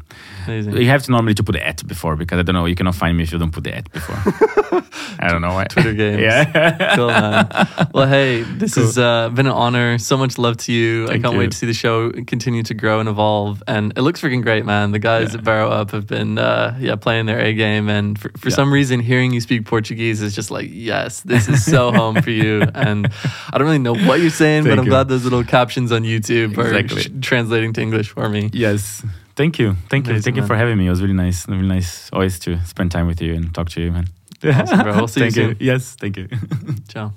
[0.48, 0.78] Amazing.
[0.78, 2.66] You have to normally to put the at before because I don't know.
[2.66, 4.16] You cannot find me if you don't put the at before.
[5.20, 5.66] I don't know why.
[5.66, 6.22] Twitter games.
[6.24, 6.96] Yeah.
[6.96, 7.48] cool, man.
[7.94, 8.84] Well, hey, this Cool.
[8.86, 9.98] has uh, been an honor.
[9.98, 11.06] So much love to you.
[11.08, 11.40] I can't you.
[11.40, 13.62] wait to see the show continue to grow and evolve.
[13.68, 14.92] And it looks freaking great, man.
[14.92, 15.40] The guys Yeah.
[15.40, 17.90] at Barrow Up have been, uh, yeah, playing their A game.
[17.90, 18.56] And for, for Yeah.
[18.56, 22.32] some reason, hearing you speak Portuguese is just like, yes, this is so home for
[22.32, 22.62] you.
[22.74, 23.08] And
[23.52, 24.90] I don't really know what you're saying, but I'm you.
[24.92, 27.22] glad those little captions on YouTube are Exactly.
[27.22, 28.50] translating to English for me.
[28.54, 29.06] yes.
[29.36, 29.76] Thank you.
[29.90, 30.12] Thank you.
[30.14, 30.48] Amazing, Thank you man.
[30.48, 30.88] for having me.
[30.88, 31.48] It was really nice.
[31.48, 34.08] Really nice always to spend time with you and talk to you, man.
[34.44, 34.96] Awesome, bro.
[34.96, 35.58] We'll see you thank soon.
[35.60, 35.96] Yes.
[36.00, 36.28] Thank you.
[36.88, 37.14] Ciao.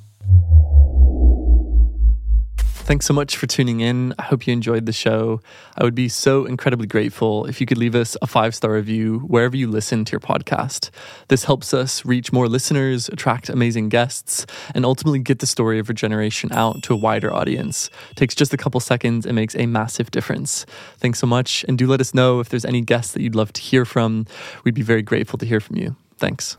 [2.86, 4.14] Thanks so much for tuning in.
[4.16, 5.40] I hope you enjoyed the show.
[5.76, 9.18] I would be so incredibly grateful if you could leave us a five star review
[9.26, 10.90] wherever you listen to your podcast.
[11.26, 15.88] This helps us reach more listeners, attract amazing guests, and ultimately get the story of
[15.88, 17.90] regeneration out to a wider audience.
[18.14, 20.64] takes just a couple seconds and makes a massive difference.
[20.98, 21.64] Thanks so much.
[21.66, 24.26] And do let us know if there's any guests that you'd love to hear from.
[24.62, 25.96] We'd be very grateful to hear from you.
[26.18, 26.56] Thanks.